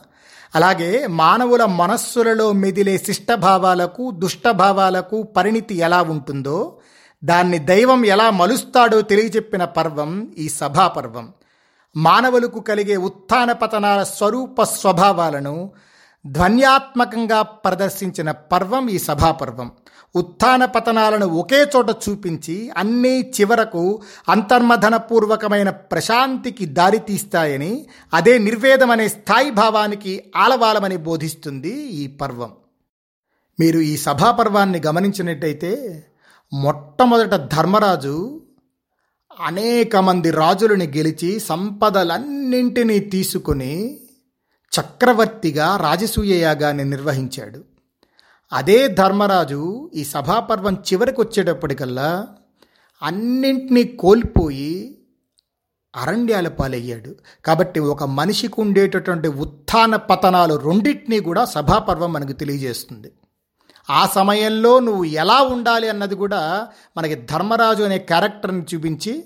[0.56, 6.78] అలాగే మానవుల మనస్సులలో మెదిలే శిష్టభావాలకు దుష్టభావాలకు పరిణితి ఎలా ఉంటుందో
[7.24, 11.34] దాన్ని దైవం ఎలా మలుస్తాడో తెలియజెప్పిన పర్వం ఈ సభాపర్వం.
[11.96, 15.72] మానవులకు కలిగే ఉత్థాన పతనాల స్వరూప స్వభావాలను
[16.26, 19.72] ధ్వన్యాత్మకంగా ప్రదర్శించిన పర్వం ఈ సభాపర్వం.
[20.16, 30.24] ఉత్థాన పతనాలను ఒకే చోట చూపించి అన్నీ చివరకు అంతర్మథనపూర్వకమైన ప్రశాంతికి దారితీస్తాయని అదే నిర్వేదం అనే స్థాయి భావానికి
[30.36, 32.52] ఆలవాలమని బోధిస్తుంది ఈ పర్వం.
[33.60, 36.04] మీరు ఈ సభాపర్వాన్ని గమనించినట్టయితే
[36.54, 38.42] మొట్టమొదట ధర్మరాజు
[39.40, 44.00] అనేక మంది రాజులని గెలిచి సంపదలన్నింటినీ తీసుకుని
[44.76, 47.64] చక్రవర్తిగా రాజసూయ యాగాన్ని నిర్వహించాడు.
[48.54, 52.28] అదే ధర్మరాజు ఈ సభాపర్వం చివరికి వచ్చేటప్పటికల్లా
[53.04, 54.96] అన్నింటినీ కోల్పోయి
[55.96, 57.16] అరణ్యాల పాలయ్యాడు.
[57.46, 63.12] కాబట్టి ఒక మనిషికి ఉండేటటువంటి ఉత్థాన పతనాలు రెండింటినీ కూడా సభాపర్వం మనకు తెలియజేస్తుంది.
[63.90, 66.68] ఆ సమయంలో నువ్వు ఎలా ఉండాలి అన్నది కూడా
[66.98, 69.24] మనకి ధర్మరాజు అనే క్యారెక్టర్ని చూపించి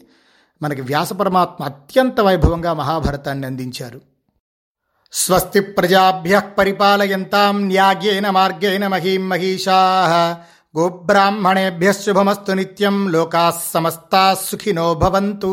[0.61, 4.12] మనకి వ్యాసపరమాత్మ అత్యంత వైభవంగా మహాభారతాన్ని అందించారు.
[5.13, 9.79] స్వస్తి ప్రజాభ్య పరిపాలయంతాం న్యాగేన మార్గేణ మహీం మహిషా
[10.75, 15.51] గోబ్రాహ్మణేభ్య శుభమస్తు నిత్యం లోకా సమస్తా సుఖినో భవంతు